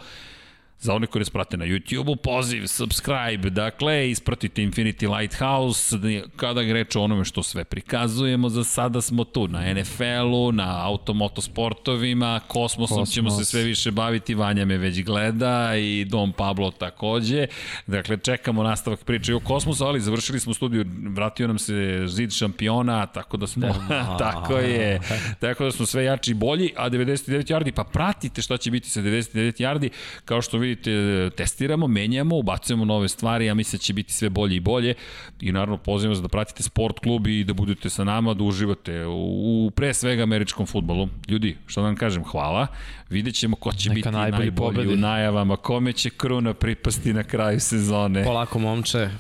[0.81, 5.97] Za one koji nas prate na YouTube-u, poziv, subscribe, dakle, ispratite Infinity Lighthouse,
[6.37, 12.41] kada reč o onome što sve prikazujemo, za sada smo tu, na NFL-u, na automotosportovima,
[12.49, 13.15] kosmosom Kosmos.
[13.15, 17.47] ćemo se sve više baviti, Vanja me već gleda i Dom Pablo takođe.
[17.87, 23.07] Dakle, čekamo nastavak priče o kosmosu, ali završili smo studiju, vratio nam se zid šampiona,
[23.07, 23.67] tako da smo,
[24.19, 25.01] tako je,
[25.41, 28.91] tako da smo sve jači i bolji, a 99 yardi, pa pratite šta će biti
[28.91, 29.89] sa 99 yardi,
[30.25, 34.57] kao što vidite, testiramo, menjamo, ubacujemo nove stvari, ja mislim da će biti sve bolje
[34.57, 34.95] i bolje
[35.41, 39.07] i naravno pozivam vas da pratite sport klub i da budete sa nama, da uživate
[39.07, 41.09] u, u pre svega američkom futbolu.
[41.29, 42.67] Ljudi, što da vam kažem, hvala.
[43.11, 44.95] Vidjet ćemo ko će Neka biti najbolji najbolji, pobedi.
[44.95, 48.25] u najavama, kome će kruna pripasti na kraju sezone.
[48.25, 49.11] Polako, momče,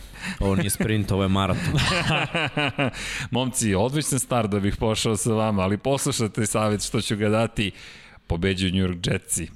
[0.41, 1.81] ovo nije sprint, ovo je maraton.
[3.31, 7.71] Momci, odličan start da bih pošao sa vama, ali poslušajte savjet što ću ga dati.
[8.27, 9.49] Pobeđuju New York Jetsi.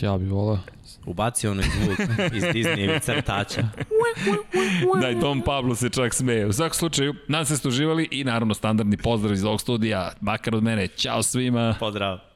[0.00, 0.58] Ja bih volao.
[1.08, 1.98] Ubacio onaj zvuk
[2.34, 3.62] iz Disneyevih crtača.
[5.00, 6.46] Da, i Dom Pablo se čak smeje.
[6.46, 10.12] U svakom slučaju, nadam se da ste uživali i naravno standardni pozdrav iz ovog studija.
[10.20, 11.74] Makar od mene, ćao svima.
[11.80, 12.27] Pozdrav.